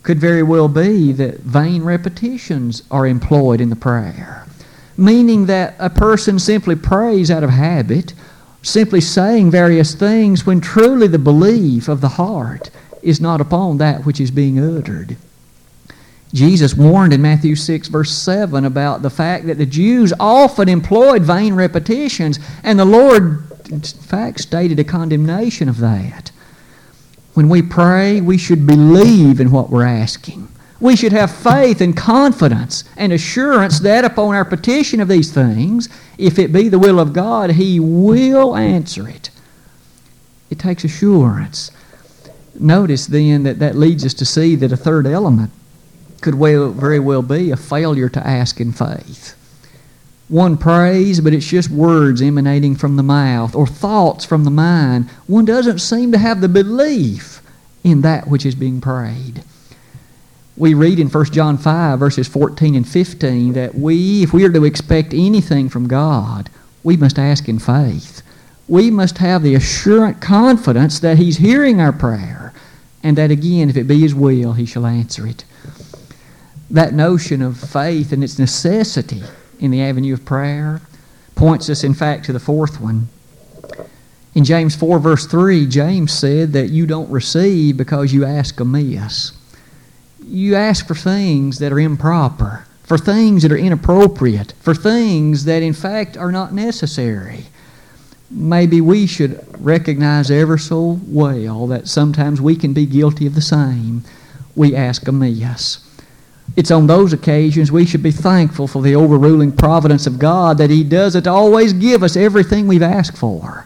could 0.04 0.20
very 0.20 0.42
well 0.42 0.70
be 0.70 1.12
that 1.12 1.42
vain 1.42 1.84
repetitions 1.84 2.84
are 2.90 3.06
employed 3.06 3.60
in 3.60 3.70
the 3.70 3.76
prayer, 3.76 4.48
meaning 4.96 5.48
that 5.48 5.76
a 5.80 5.90
person 5.90 6.40
simply 6.40 6.78
prays 6.78 7.30
out 7.30 7.44
of 7.44 7.50
habit, 7.50 8.14
simply 8.62 9.02
saying 9.02 9.52
various 9.52 9.96
things 9.96 10.46
when 10.46 10.62
truly 10.62 11.08
the 11.08 11.20
belief 11.20 11.90
of 11.90 12.00
the 12.00 12.16
heart 12.16 12.70
is 13.02 13.20
not 13.20 13.42
upon 13.42 13.80
that 13.80 14.06
which 14.06 14.22
is 14.22 14.32
being 14.32 14.58
uttered. 14.58 15.18
Jesus 16.34 16.76
warned 16.76 17.13
in 17.13 17.22
Matthew 17.22 17.56
6, 17.56 17.88
verse 17.88 18.12
7, 18.12 18.66
about 18.66 19.02
the 19.02 19.10
fact 19.10 19.48
that 19.48 19.58
the 19.58 19.66
Jews 19.66 20.13
often 20.20 20.68
employed 20.68 21.24
vain 21.24 21.54
repetitions, 21.54 22.40
and 22.63 22.78
the 22.78 22.86
Lord, 22.86 23.44
in 23.72 23.82
fact, 23.82 24.42
stated 24.42 24.80
a 24.80 24.84
condemnation 24.84 25.70
of 25.70 25.78
that. 25.80 26.32
When 27.34 27.50
we 27.50 27.62
pray, 27.62 28.20
we 28.20 28.38
should 28.38 28.66
believe 28.68 29.40
in 29.40 29.52
what 29.52 29.70
we're 29.70 29.86
asking. 29.86 30.50
We 30.80 30.96
should 30.96 31.12
have 31.13 31.32
faith 31.36 31.82
and 31.82 31.96
confidence 31.96 32.84
and 32.98 33.13
assurance 33.13 33.80
that 33.80 34.06
upon 34.06 34.36
our 34.36 34.46
petition 34.46 35.00
of 35.00 35.08
these 35.08 35.32
things, 35.32 35.90
if 36.18 36.38
it 36.38 36.54
be 36.54 36.70
the 36.70 36.80
will 36.80 37.00
of 37.00 37.13
God, 37.13 37.52
He 37.52 37.80
will 37.80 38.56
answer 38.56 39.08
it. 39.08 39.30
It 40.50 40.60
takes 40.60 40.84
assurance. 40.84 41.72
Notice 42.60 43.08
then 43.08 43.44
that 43.44 43.60
that 43.60 43.76
leads 43.76 44.06
us 44.06 44.13
to 44.16 44.26
see 44.26 44.56
that 44.56 44.72
a 44.72 44.78
third 44.78 45.08
element 45.08 45.52
could 46.22 46.36
well, 46.36 46.72
very 46.72 47.00
well 47.00 47.22
be 47.22 47.52
a 47.52 47.58
failure 47.58 48.10
to 48.10 48.26
ask 48.26 48.60
in 48.60 48.72
faith. 48.72 49.36
One 50.30 50.58
prays, 50.58 51.22
but 51.22 51.34
it's 51.34 51.48
just 51.48 51.70
words 51.70 52.22
emanating 52.22 52.76
from 52.76 52.98
the 52.98 53.04
mouth 53.04 53.56
or 53.56 53.66
thoughts 53.66 54.26
from 54.26 54.44
the 54.44 54.52
mind. 54.52 55.10
One 55.26 55.46
doesn't 55.46 55.80
seem 55.80 56.12
to 56.12 56.18
have 56.18 56.42
the 56.42 56.50
belief 56.50 57.42
in 57.84 58.02
that 58.02 58.28
which 58.28 58.46
is 58.46 58.56
being 58.56 58.82
prayed. 58.82 59.44
We 60.58 60.74
read 60.74 61.00
in 61.00 61.08
1 61.08 61.26
John 61.26 61.58
5, 61.58 62.00
verses 62.00 62.28
14 62.28 62.76
and 62.76 62.88
15, 62.88 63.54
that 63.54 63.76
we, 63.76 64.24
if 64.24 64.34
we 64.34 64.44
are 64.44 64.52
to 64.52 64.66
expect 64.66 65.14
anything 65.14 65.70
from 65.70 65.88
God, 65.88 66.50
we 66.84 66.98
must 66.98 67.20
ask 67.20 67.48
in 67.48 67.60
faith. 67.60 68.22
We 68.68 68.92
must 68.92 69.20
have 69.20 69.44
the 69.44 69.56
assurant 69.56 70.20
confidence 70.20 71.00
that 71.00 71.18
He's 71.18 71.38
hearing 71.38 71.80
our 71.80 71.94
prayer, 71.94 72.54
and 73.02 73.18
that 73.18 73.32
again, 73.32 73.70
if 73.70 73.78
it 73.78 73.88
be 73.88 74.02
His 74.02 74.16
will, 74.16 74.54
He 74.54 74.66
shall 74.66 74.86
answer 74.86 75.26
it 75.26 75.46
that 76.70 76.94
notion 76.94 77.42
of 77.42 77.58
faith 77.58 78.12
and 78.12 78.24
its 78.24 78.38
necessity 78.38 79.24
in 79.60 79.72
the 79.72 79.82
avenue 79.82 80.14
of 80.14 80.26
prayer 80.26 80.82
points 81.36 81.70
us, 81.70 81.84
in 81.84 81.94
fact, 81.94 82.26
to 82.26 82.34
the 82.34 82.40
fourth 82.40 82.82
one. 82.82 83.08
In 84.36 84.44
James 84.44 84.76
4, 84.76 85.00
verse 85.00 85.26
3, 85.26 85.66
James 85.66 86.12
said 86.12 86.54
that 86.54 86.70
you 86.70 86.86
don't 86.86 87.10
receive 87.10 87.78
because 87.78 88.14
you 88.14 88.26
ask 88.26 88.60
amiss. 88.60 89.32
You 90.24 90.56
ask 90.56 90.88
for 90.88 90.96
things 90.96 91.60
that 91.60 91.72
are 91.72 91.80
improper, 91.80 92.66
for 92.84 92.98
things 92.98 93.44
that 93.44 93.52
are 93.52 93.58
inappropriate, 93.58 94.54
for 94.60 94.76
things 94.76 95.46
that, 95.46 95.64
in 95.64 95.74
fact, 95.74 96.18
are 96.18 96.32
not 96.32 96.54
necessary. 96.54 97.46
Maybe 98.30 98.82
we 98.82 99.08
should 99.08 99.44
recognize 99.64 100.30
ever 100.30 100.58
so 100.58 101.00
well 101.08 101.66
that 101.68 101.88
sometimes 101.88 102.42
we 102.42 102.56
can 102.56 102.74
be 102.74 102.86
guilty 102.86 103.26
of 103.26 103.36
the 103.36 103.42
same. 103.42 104.04
We 104.56 104.76
ask 104.76 105.08
amiss. 105.08 105.87
It's 106.56 106.72
on 106.72 106.88
those 106.88 107.14
occasions 107.14 107.72
we 107.72 107.86
should 107.86 108.02
be 108.02 108.12
thankful 108.12 108.68
for 108.68 108.82
the 108.82 108.96
overruling 108.96 109.52
providence 109.52 110.08
of 110.08 110.18
God 110.18 110.58
that 110.58 110.70
He 110.70 110.84
doesn't 110.84 111.28
always 111.28 111.74
give 111.74 112.02
us 112.02 112.16
everything 112.16 112.68
we've 112.68 112.82
asked 112.82 113.18
for. 113.18 113.66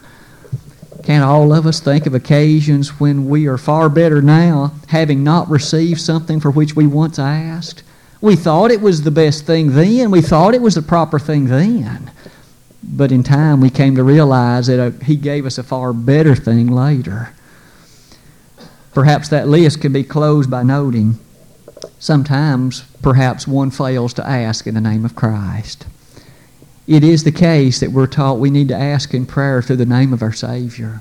Can't 1.02 1.24
all 1.24 1.52
of 1.52 1.66
us 1.66 1.80
think 1.80 2.06
of 2.06 2.14
occasions 2.14 3.00
when 3.00 3.28
we 3.28 3.46
are 3.46 3.58
far 3.58 3.88
better 3.88 4.22
now, 4.22 4.72
having 4.88 5.24
not 5.24 5.50
received 5.50 6.00
something 6.00 6.38
for 6.38 6.50
which 6.50 6.76
we 6.76 6.86
once 6.86 7.18
asked? 7.18 7.82
We 8.20 8.36
thought 8.36 8.70
it 8.70 8.80
was 8.80 9.02
the 9.02 9.10
best 9.10 9.46
thing 9.46 9.72
then. 9.72 10.12
We 10.12 10.20
thought 10.20 10.54
it 10.54 10.62
was 10.62 10.76
the 10.76 10.82
proper 10.82 11.18
thing 11.18 11.46
then. 11.46 12.10
But 12.84 13.10
in 13.10 13.24
time, 13.24 13.60
we 13.60 13.70
came 13.70 13.96
to 13.96 14.04
realize 14.04 14.68
that 14.68 14.78
uh, 14.78 15.04
He 15.04 15.16
gave 15.16 15.44
us 15.44 15.58
a 15.58 15.64
far 15.64 15.92
better 15.92 16.36
thing 16.36 16.68
later. 16.68 17.34
Perhaps 18.94 19.28
that 19.30 19.48
list 19.48 19.80
could 19.80 19.92
be 19.92 20.04
closed 20.04 20.50
by 20.50 20.62
noting 20.62 21.18
sometimes 22.02 22.80
perhaps 23.00 23.46
one 23.46 23.70
fails 23.70 24.12
to 24.12 24.28
ask 24.28 24.66
in 24.66 24.74
the 24.74 24.80
name 24.80 25.04
of 25.04 25.14
Christ. 25.14 25.86
It 26.88 27.04
is 27.04 27.22
the 27.22 27.30
case 27.30 27.78
that 27.78 27.92
we're 27.92 28.08
taught 28.08 28.40
we 28.40 28.50
need 28.50 28.66
to 28.68 28.76
ask 28.76 29.14
in 29.14 29.24
prayer 29.24 29.62
through 29.62 29.76
the 29.76 29.86
name 29.86 30.12
of 30.12 30.20
our 30.20 30.32
Savior. 30.32 31.00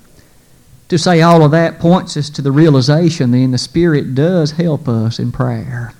To 0.90 1.00
say 1.00 1.24
all 1.24 1.44
of 1.44 1.50
that 1.52 1.80
points 1.80 2.16
us 2.18 2.30
to 2.30 2.44
the 2.44 2.52
realization 2.52 3.32
then 3.32 3.50
the 3.50 3.58
Spirit 3.58 4.14
does 4.14 4.52
help 4.52 4.88
us 4.88 5.18
in 5.18 5.32
prayer. 5.32 5.96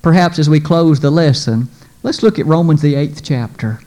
Perhaps 0.00 0.38
as 0.38 0.48
we 0.48 0.60
close 0.60 1.00
the 1.00 1.10
lesson, 1.10 1.68
let's 2.02 2.22
look 2.22 2.38
at 2.38 2.46
Romans 2.46 2.80
the 2.80 2.94
eighth 2.94 3.22
chapter, 3.22 3.80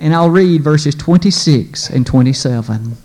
and 0.00 0.12
I'll 0.12 0.28
read 0.28 0.60
verses 0.60 0.96
26 0.96 1.88
and 1.90 2.04
27. 2.04 2.96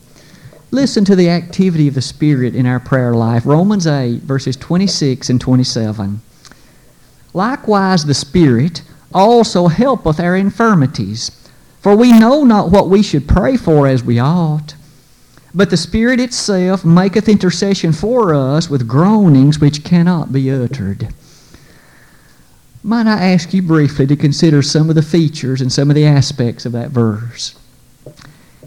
Listen 0.72 1.06
to 1.06 1.16
the 1.16 1.30
activity 1.30 1.88
of 1.88 1.94
the 1.94 2.02
Spirit 2.02 2.56
in 2.56 2.66
our 2.66 2.80
prayer 2.80 3.14
life. 3.14 3.46
Romans 3.46 3.86
8, 3.86 4.24
verses 4.24 4.58
26 4.58 5.30
and 5.30 5.40
27. 5.40 6.20
Likewise, 7.34 8.06
the 8.06 8.13
Spirit 8.13 8.84
also 9.13 9.67
helpeth 9.67 10.19
our 10.19 10.36
infirmities. 10.36 11.32
For 11.82 11.96
we 11.96 12.17
know 12.17 12.43
not 12.43 12.72
what 12.72 12.89
we 12.89 13.04
should 13.04 13.28
pray 13.28 13.58
for 13.58 13.88
as 13.88 14.04
we 14.04 14.19
ought. 14.19 14.76
But 15.54 15.69
the 15.69 15.78
Spirit 15.78 16.19
itself 16.19 16.86
maketh 16.86 17.30
intercession 17.30 17.91
for 17.91 18.34
us 18.34 18.69
with 18.69 18.88
groanings 18.88 19.60
which 19.60 19.84
cannot 19.84 20.32
be 20.32 20.50
uttered. 20.50 21.13
Might 22.84 23.08
I 23.08 23.32
ask 23.32 23.54
you 23.54 23.62
briefly 23.62 24.08
to 24.08 24.15
consider 24.15 24.62
some 24.62 24.89
of 24.89 24.96
the 24.96 25.02
features 25.02 25.62
and 25.62 25.72
some 25.72 25.89
of 25.89 25.96
the 25.96 26.06
aspects 26.06 26.65
of 26.65 26.72
that 26.72 26.89
verse? 26.89 27.56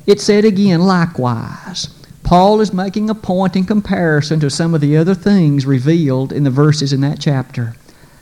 It 0.06 0.20
said 0.20 0.44
again, 0.44 0.82
likewise. 0.82 1.88
Paul 2.22 2.60
is 2.60 2.72
making 2.72 3.10
a 3.10 3.14
point 3.14 3.56
in 3.56 3.64
comparison 3.64 4.40
to 4.40 4.50
some 4.50 4.74
of 4.74 4.80
the 4.80 4.96
other 4.96 5.14
things 5.14 5.66
revealed 5.66 6.32
in 6.32 6.44
the 6.44 6.50
verses 6.50 6.92
in 6.92 7.00
that 7.02 7.20
chapter. 7.20 7.74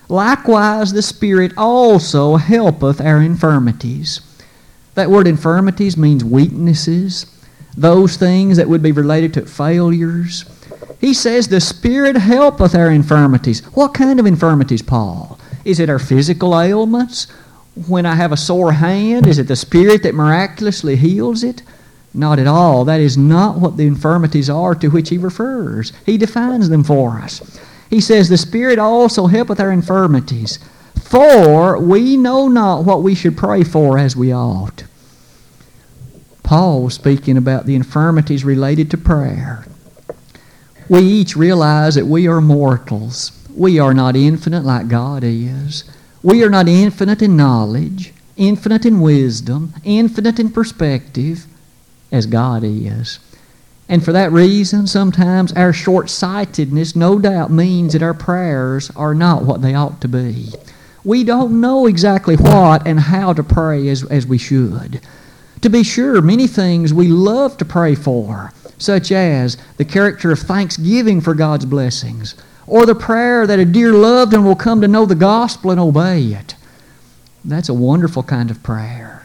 Likewise, 0.08 0.92
the 0.92 1.02
Spirit 1.02 1.52
also 1.56 2.36
helpeth 2.36 3.00
our 3.00 3.20
infirmities. 3.20 4.20
That 4.94 5.10
word 5.10 5.26
infirmities 5.26 5.96
means 5.96 6.24
weaknesses, 6.24 7.26
those 7.76 8.16
things 8.16 8.56
that 8.56 8.68
would 8.68 8.82
be 8.82 8.92
related 8.92 9.34
to 9.34 9.46
failures. 9.46 10.44
He 11.00 11.14
says 11.14 11.48
the 11.48 11.60
Spirit 11.60 12.16
helpeth 12.16 12.74
our 12.74 12.90
infirmities. 12.90 13.60
What 13.74 13.94
kind 13.94 14.20
of 14.20 14.26
infirmities, 14.26 14.82
Paul? 14.82 15.38
Is 15.64 15.80
it 15.80 15.90
our 15.90 15.98
physical 15.98 16.58
ailments? 16.58 17.26
When 17.88 18.06
I 18.06 18.14
have 18.14 18.30
a 18.30 18.36
sore 18.36 18.72
hand, 18.72 19.26
is 19.26 19.38
it 19.38 19.48
the 19.48 19.56
Spirit 19.56 20.02
that 20.04 20.14
miraculously 20.14 20.96
heals 20.96 21.42
it? 21.42 21.62
Not 22.12 22.38
at 22.38 22.46
all. 22.46 22.84
That 22.84 23.00
is 23.00 23.18
not 23.18 23.58
what 23.58 23.76
the 23.76 23.86
infirmities 23.86 24.48
are 24.48 24.76
to 24.76 24.88
which 24.88 25.08
he 25.08 25.18
refers. 25.18 25.92
He 26.06 26.16
defines 26.16 26.68
them 26.68 26.84
for 26.84 27.18
us. 27.18 27.60
He 27.90 28.00
says, 28.00 28.28
The 28.28 28.38
Spirit 28.38 28.78
also 28.78 29.26
helpeth 29.26 29.60
our 29.60 29.70
infirmities, 29.70 30.58
for 31.00 31.78
we 31.78 32.16
know 32.16 32.48
not 32.48 32.84
what 32.84 33.02
we 33.02 33.14
should 33.14 33.36
pray 33.36 33.62
for 33.64 33.98
as 33.98 34.16
we 34.16 34.32
ought. 34.32 34.84
Paul 36.42 36.84
was 36.84 36.94
speaking 36.94 37.36
about 37.36 37.66
the 37.66 37.74
infirmities 37.74 38.44
related 38.44 38.90
to 38.90 38.98
prayer. 38.98 39.66
We 40.88 41.00
each 41.00 41.36
realize 41.36 41.94
that 41.94 42.06
we 42.06 42.28
are 42.28 42.40
mortals. 42.40 43.32
We 43.54 43.78
are 43.78 43.94
not 43.94 44.16
infinite 44.16 44.64
like 44.64 44.88
God 44.88 45.24
is. 45.24 45.84
We 46.22 46.42
are 46.44 46.50
not 46.50 46.68
infinite 46.68 47.22
in 47.22 47.36
knowledge, 47.36 48.12
infinite 48.36 48.84
in 48.84 49.00
wisdom, 49.00 49.72
infinite 49.84 50.38
in 50.38 50.50
perspective 50.50 51.46
as 52.12 52.26
God 52.26 52.62
is. 52.64 53.18
And 53.88 54.04
for 54.04 54.12
that 54.12 54.32
reason, 54.32 54.86
sometimes 54.86 55.52
our 55.52 55.72
short 55.72 56.08
sightedness 56.08 56.96
no 56.96 57.18
doubt 57.18 57.50
means 57.50 57.92
that 57.92 58.02
our 58.02 58.14
prayers 58.14 58.90
are 58.96 59.14
not 59.14 59.44
what 59.44 59.60
they 59.60 59.74
ought 59.74 60.00
to 60.00 60.08
be. 60.08 60.52
We 61.04 61.22
don't 61.22 61.60
know 61.60 61.86
exactly 61.86 62.34
what 62.36 62.86
and 62.86 62.98
how 62.98 63.34
to 63.34 63.42
pray 63.42 63.88
as, 63.88 64.02
as 64.04 64.26
we 64.26 64.38
should. 64.38 65.00
To 65.60 65.68
be 65.68 65.82
sure, 65.82 66.22
many 66.22 66.46
things 66.46 66.94
we 66.94 67.08
love 67.08 67.58
to 67.58 67.64
pray 67.64 67.94
for. 67.94 68.52
such 68.78 69.12
as 69.12 69.56
the 69.76 69.84
character 69.84 70.30
of 70.32 70.38
thanksgiving 70.40 71.20
for 71.20 71.34
God's 71.34 71.64
blessings, 71.64 72.34
or 72.66 72.86
the 72.86 72.94
prayer 72.94 73.46
that 73.46 73.58
a 73.58 73.64
dear 73.64 73.92
loved 73.92 74.32
one 74.32 74.44
will 74.44 74.56
come 74.56 74.80
to 74.80 74.88
know 74.88 75.06
the 75.06 75.14
gospel 75.14 75.70
and 75.70 75.80
obey 75.80 76.22
it. 76.22 76.54
That's 77.44 77.68
a 77.68 77.74
wonderful 77.74 78.22
kind 78.22 78.50
of 78.50 78.62
prayer. 78.62 79.23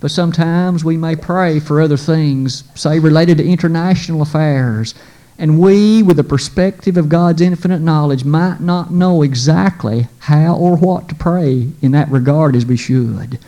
But 0.00 0.10
sometimes 0.10 0.84
we 0.84 0.96
may 0.96 1.14
pray 1.14 1.60
for 1.60 1.80
other 1.80 1.98
things, 1.98 2.64
say 2.74 2.98
related 2.98 3.38
to 3.38 3.46
international 3.46 4.22
affairs, 4.22 4.94
and 5.38 5.58
we, 5.58 6.02
with 6.02 6.16
the 6.16 6.24
perspective 6.24 6.96
of 6.96 7.08
God's 7.08 7.40
infinite 7.40 7.80
knowledge, 7.80 8.24
might 8.24 8.60
not 8.60 8.90
know 8.90 9.22
exactly 9.22 10.08
how 10.20 10.54
or 10.54 10.76
what 10.76 11.08
to 11.08 11.14
pray 11.14 11.68
in 11.80 11.92
that 11.92 12.10
regard 12.10 12.56
as 12.56 12.66
we 12.66 12.76
should. 12.76 13.38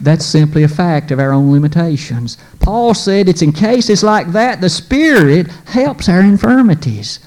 That's 0.00 0.24
simply 0.24 0.64
a 0.64 0.68
fact 0.68 1.12
of 1.12 1.20
our 1.20 1.32
own 1.32 1.52
limitations. 1.52 2.38
Paul 2.60 2.94
said 2.94 3.28
it's 3.28 3.42
in 3.42 3.52
cases 3.52 4.02
like 4.02 4.32
that 4.32 4.60
the 4.60 4.68
Spirit 4.68 5.48
helps 5.66 6.08
our 6.08 6.20
infirmities. 6.20 7.20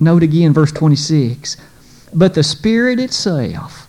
Note 0.00 0.24
again 0.24 0.52
verse 0.52 0.72
26. 0.72 1.56
But 2.12 2.34
the 2.34 2.42
Spirit 2.42 2.98
itself 2.98 3.88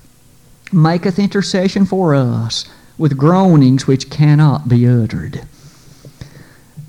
maketh 0.72 1.18
intercession 1.18 1.86
for 1.86 2.14
us 2.14 2.66
with 2.98 3.18
groanings 3.18 3.88
which 3.88 4.10
cannot 4.10 4.70
be 4.70 4.88
uttered. 4.88 5.44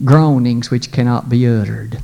Groanings 0.05 0.71
which 0.71 0.93
cannot 0.93 1.29
be 1.29 1.47
uttered 1.47 2.03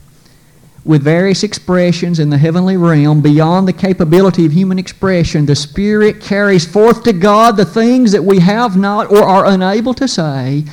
with 0.85 1.03
various 1.03 1.45
expressions 1.45 2.19
in 2.19 2.31
the 2.31 2.39
heavenly 2.39 2.77
realm 2.77 3.21
beyond 3.21 3.69
the 3.69 3.73
capability 3.73 4.45
of 4.45 4.53
human 4.53 4.79
expression, 4.79 5.47
the 5.47 5.55
Spirit 5.55 6.21
carries 6.21 6.67
forth 6.67 7.05
to 7.05 7.13
God 7.13 7.57
the 7.57 7.65
things 7.65 8.11
that 8.13 8.25
we 8.25 8.41
have 8.41 8.77
not 8.77 9.11
or 9.11 9.23
are 9.23 9.47
unable 9.47 9.95
to 9.95 10.09
say. 10.09 10.65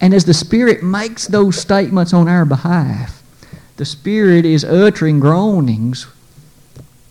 And 0.00 0.12
as 0.12 0.26
the 0.26 0.34
Spirit 0.34 0.82
makes 0.82 1.26
those 1.26 1.58
statements 1.58 2.12
on 2.12 2.28
our 2.28 2.44
behalf, 2.44 3.22
the 3.78 3.86
Spirit 3.86 4.44
is 4.44 4.64
uttering 4.64 5.20
groanings 5.20 6.06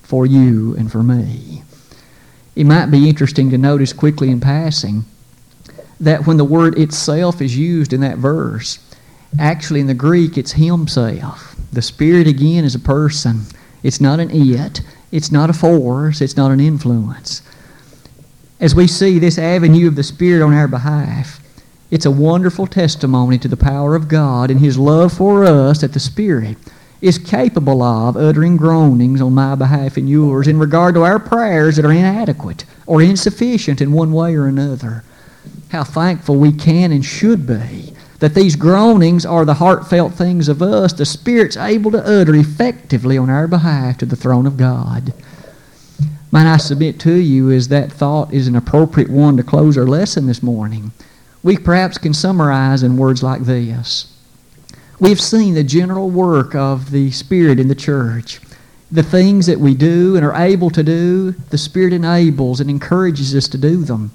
for 0.04 0.28
you 0.28 0.76
and 0.76 0.92
for 0.92 1.02
me. 1.02 1.64
It 2.56 2.66
might 2.66 2.88
be 2.88 3.10
interesting 3.10 3.50
to 3.50 3.58
notice 3.58 3.92
quickly 3.92 4.30
in 4.30 4.40
passing 4.40 5.06
that 6.00 6.28
when 6.28 6.38
the 6.38 6.46
word 6.46 6.78
itself 6.78 7.42
is 7.42 7.58
used 7.58 7.94
in 7.94 8.02
that 8.02 8.18
verse, 8.18 8.80
actually 9.40 9.80
in 9.80 9.88
the 9.88 9.94
Greek 9.94 10.38
it's 10.38 10.54
himself. 10.54 11.56
The 11.72 11.82
Spirit, 11.82 12.28
again, 12.28 12.64
is 12.64 12.76
a 12.76 12.80
person. 12.80 13.42
It's 13.84 14.00
not 14.00 14.20
an 14.20 14.32
it. 14.32 14.82
It's 15.12 15.32
not 15.32 15.50
a 15.50 15.54
force. 15.54 16.22
It's 16.22 16.38
not 16.38 16.52
an 16.52 16.60
influence. 16.60 17.42
As 18.60 18.74
we 18.74 18.88
see 18.88 19.20
this 19.20 19.38
avenue 19.38 19.88
of 19.88 19.96
the 19.96 20.04
Spirit 20.04 20.44
on 20.44 20.54
our 20.54 20.68
behalf, 20.68 21.42
it's 21.92 22.06
a 22.06 22.12
wonderful 22.12 22.68
testimony 22.68 23.38
to 23.38 23.48
the 23.48 23.58
power 23.58 23.96
of 23.96 24.08
God 24.08 24.50
and 24.50 24.60
His 24.60 24.78
love 24.78 25.14
for 25.14 25.46
us 25.46 25.82
that 25.82 25.94
the 25.94 26.00
Spirit 26.00 26.58
is 27.02 27.18
capable 27.18 27.84
of 27.84 28.18
uttering 28.18 28.58
groanings 28.58 29.22
on 29.22 29.34
my 29.34 29.56
behalf 29.56 29.98
and 29.98 30.10
yours 30.10 30.48
in 30.48 30.58
regard 30.58 30.96
to 30.96 31.04
our 31.04 31.20
prayers 31.20 31.76
that 31.76 31.86
are 31.86 31.92
inadequate 31.92 32.66
or 32.88 33.02
insufficient 33.02 33.82
in 33.82 33.92
one 33.92 34.12
way 34.12 34.36
or 34.36 34.48
another. 34.48 35.04
How 35.70 35.84
thankful 35.84 36.36
we 36.36 36.52
can 36.52 36.92
and 36.92 37.04
should 37.04 37.48
be 37.48 37.94
that 38.20 38.34
these 38.34 38.56
groanings 38.56 39.26
are 39.26 39.46
the 39.46 39.56
heartfelt 39.56 40.14
things 40.14 40.48
of 40.48 40.62
us 40.62 40.94
the 40.94 41.06
Spirit's 41.06 41.58
able 41.58 41.92
to 41.92 42.06
utter 42.06 42.36
effectively 42.36 43.18
on 43.18 43.30
our 43.30 43.48
behalf 43.48 43.98
to 43.98 44.06
the 44.06 44.16
throne 44.16 44.46
of 44.46 44.58
God. 44.58 45.14
Might 46.32 46.52
I 46.52 46.58
submit 46.58 47.00
to 47.02 47.14
you 47.14 47.50
is 47.50 47.68
that 47.68 47.92
thought 47.92 48.34
is 48.34 48.48
an 48.48 48.56
appropriate 48.56 49.10
one 49.10 49.38
to 49.38 49.44
close 49.44 49.78
our 49.78 49.86
lesson 49.86 50.28
this 50.28 50.44
morning. 50.44 50.92
We 51.44 51.58
perhaps 51.58 51.98
can 51.98 52.14
summarize 52.14 52.84
in 52.84 52.98
words 52.98 53.22
like 53.22 53.44
this. 53.44 54.12
We've 55.00 55.22
seen 55.22 55.54
the 55.54 55.64
general 55.64 56.10
work 56.10 56.56
of 56.56 56.92
the 56.92 57.12
Spirit 57.12 57.60
in 57.60 57.68
the 57.68 57.76
church. 57.76 58.40
The 58.92 59.04
things 59.04 59.46
that 59.46 59.60
we 59.60 59.76
do 59.76 60.16
and 60.16 60.26
are 60.26 60.36
able 60.36 60.70
to 60.72 60.84
do, 60.84 61.32
the 61.50 61.58
Spirit 61.58 61.94
enables 61.94 62.60
and 62.60 62.70
encourages 62.70 63.36
us 63.36 63.48
to 63.50 63.58
do 63.58 63.84
them. 63.84 64.12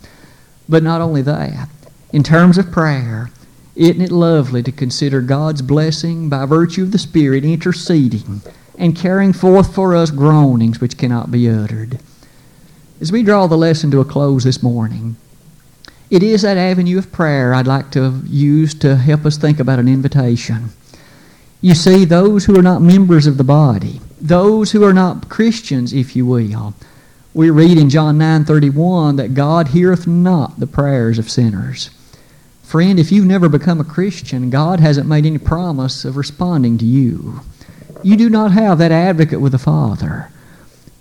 But 0.70 0.84
not 0.84 1.00
only 1.00 1.20
that, 1.22 1.68
in 2.12 2.22
terms 2.22 2.56
of 2.56 2.70
prayer, 2.70 3.30
isn't 3.74 4.00
it 4.00 4.12
lovely 4.12 4.62
to 4.62 4.70
consider 4.70 5.20
God's 5.20 5.62
blessing 5.62 6.28
by 6.28 6.46
virtue 6.46 6.84
of 6.84 6.92
the 6.92 6.98
Spirit 6.98 7.44
interceding 7.44 8.40
and 8.78 8.96
carrying 8.96 9.32
forth 9.32 9.74
for 9.74 9.96
us 9.96 10.12
groanings 10.12 10.80
which 10.80 10.96
cannot 10.96 11.32
be 11.32 11.50
uttered? 11.50 11.98
As 13.00 13.10
we 13.10 13.24
draw 13.24 13.48
the 13.48 13.58
lesson 13.58 13.90
to 13.90 14.00
a 14.00 14.04
close 14.04 14.44
this 14.44 14.62
morning, 14.62 15.16
it 16.08 16.22
is 16.22 16.42
that 16.42 16.56
avenue 16.56 16.98
of 16.98 17.10
prayer 17.10 17.52
I'd 17.52 17.66
like 17.66 17.90
to 17.92 18.22
use 18.26 18.72
to 18.74 18.94
help 18.94 19.26
us 19.26 19.36
think 19.36 19.58
about 19.58 19.80
an 19.80 19.88
invitation. 19.88 20.70
You 21.60 21.74
see, 21.74 22.04
those 22.04 22.44
who 22.44 22.56
are 22.56 22.62
not 22.62 22.80
members 22.80 23.26
of 23.26 23.38
the 23.38 23.44
body, 23.44 24.00
those 24.20 24.70
who 24.70 24.84
are 24.84 24.92
not 24.92 25.28
Christians, 25.28 25.92
if 25.92 26.14
you 26.14 26.26
will, 26.26 26.74
we 27.32 27.48
read 27.50 27.78
in 27.78 27.90
John 27.90 28.18
9:31 28.18 29.16
that 29.16 29.34
God 29.34 29.68
heareth 29.68 30.06
not 30.06 30.58
the 30.58 30.66
prayers 30.66 31.18
of 31.18 31.30
sinners. 31.30 31.90
Friend, 32.62 32.98
if 32.98 33.12
you've 33.12 33.26
never 33.26 33.48
become 33.48 33.80
a 33.80 33.84
Christian, 33.84 34.50
God 34.50 34.80
hasn't 34.80 35.08
made 35.08 35.26
any 35.26 35.38
promise 35.38 36.04
of 36.04 36.16
responding 36.16 36.78
to 36.78 36.84
you. 36.84 37.40
You 38.02 38.16
do 38.16 38.30
not 38.30 38.52
have 38.52 38.78
that 38.78 38.92
advocate 38.92 39.40
with 39.40 39.52
the 39.52 39.58
Father. 39.58 40.28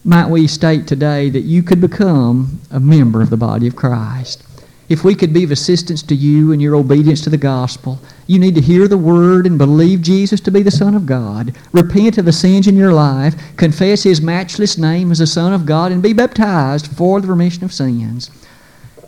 Might 0.03 0.29
we 0.29 0.47
state 0.47 0.87
today 0.87 1.29
that 1.29 1.41
you 1.41 1.61
could 1.61 1.81
become 1.81 2.59
a 2.71 2.79
member 2.79 3.21
of 3.21 3.29
the 3.29 3.37
body 3.37 3.67
of 3.67 3.75
Christ? 3.75 4.43
If 4.89 5.03
we 5.03 5.13
could 5.13 5.33
be 5.33 5.43
of 5.43 5.51
assistance 5.51 6.01
to 6.01 6.15
you 6.15 6.51
in 6.51 6.59
your 6.59 6.75
obedience 6.75 7.21
to 7.21 7.29
the 7.29 7.37
gospel, 7.37 7.99
you 8.25 8.39
need 8.39 8.55
to 8.55 8.61
hear 8.61 8.87
the 8.87 8.97
word 8.97 9.45
and 9.45 9.55
believe 9.55 10.01
Jesus 10.01 10.41
to 10.41 10.51
be 10.51 10.63
the 10.63 10.71
Son 10.71 10.95
of 10.95 11.05
God. 11.05 11.55
Repent 11.71 12.17
of 12.17 12.25
the 12.25 12.31
sins 12.31 12.67
in 12.67 12.75
your 12.75 12.91
life, 12.91 13.35
confess 13.55 14.01
his 14.01 14.19
matchless 14.19 14.79
name 14.79 15.11
as 15.11 15.19
the 15.19 15.27
Son 15.27 15.53
of 15.53 15.67
God, 15.67 15.91
and 15.91 16.01
be 16.01 16.11
baptized 16.11 16.87
for 16.87 17.21
the 17.21 17.27
remission 17.27 17.63
of 17.63 17.71
sins. 17.71 18.31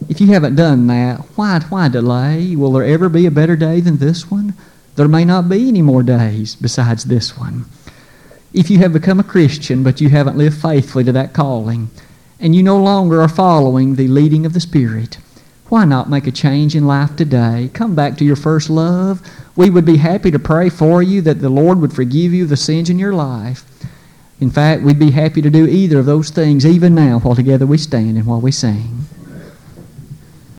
If 0.07 0.21
you 0.21 0.27
haven't 0.27 0.55
done 0.55 0.85
that, 0.85 1.21
why, 1.35 1.59
why 1.69 1.87
delay? 1.87 2.55
Will 2.55 2.73
there 2.73 2.83
ever 2.83 3.09
be 3.09 3.25
a 3.25 3.31
better 3.31 3.55
day 3.55 3.81
than 3.81 3.97
this 3.97 4.29
one? 4.29 4.53
There 4.97 5.07
may 5.07 5.25
not 5.25 5.49
be 5.49 5.67
any 5.67 5.81
more 5.81 6.03
days 6.03 6.53
besides 6.53 7.05
this 7.05 7.35
one. 7.35 7.65
If 8.53 8.69
you 8.69 8.77
have 8.79 8.93
become 8.93 9.19
a 9.19 9.23
Christian 9.23 9.81
but 9.81 9.99
you 9.99 10.09
haven't 10.09 10.37
lived 10.37 10.61
faithfully 10.61 11.05
to 11.05 11.11
that 11.13 11.33
calling, 11.33 11.89
and 12.39 12.53
you 12.53 12.61
no 12.61 12.77
longer 12.77 13.19
are 13.19 13.27
following 13.27 13.95
the 13.95 14.07
leading 14.07 14.45
of 14.45 14.53
the 14.53 14.59
Spirit, 14.59 15.17
why 15.71 15.85
not 15.85 16.09
make 16.09 16.27
a 16.27 16.31
change 16.31 16.75
in 16.75 16.85
life 16.85 17.15
today? 17.15 17.69
Come 17.73 17.95
back 17.95 18.17
to 18.17 18.25
your 18.25 18.35
first 18.35 18.69
love. 18.69 19.21
We 19.55 19.69
would 19.69 19.85
be 19.85 19.95
happy 19.95 20.29
to 20.29 20.37
pray 20.37 20.67
for 20.67 21.01
you 21.01 21.21
that 21.21 21.39
the 21.39 21.47
Lord 21.47 21.79
would 21.79 21.93
forgive 21.93 22.33
you 22.33 22.45
the 22.45 22.57
sins 22.57 22.89
in 22.89 22.99
your 22.99 23.13
life. 23.13 23.63
In 24.41 24.49
fact, 24.49 24.81
we'd 24.81 24.99
be 24.99 25.11
happy 25.11 25.41
to 25.41 25.49
do 25.49 25.65
either 25.65 25.99
of 25.99 26.05
those 26.05 26.29
things 26.29 26.65
even 26.65 26.93
now 26.93 27.19
while 27.19 27.35
together 27.35 27.65
we 27.65 27.77
stand 27.77 28.17
and 28.17 28.25
while 28.25 28.41
we 28.41 28.51
sing. 28.51 29.05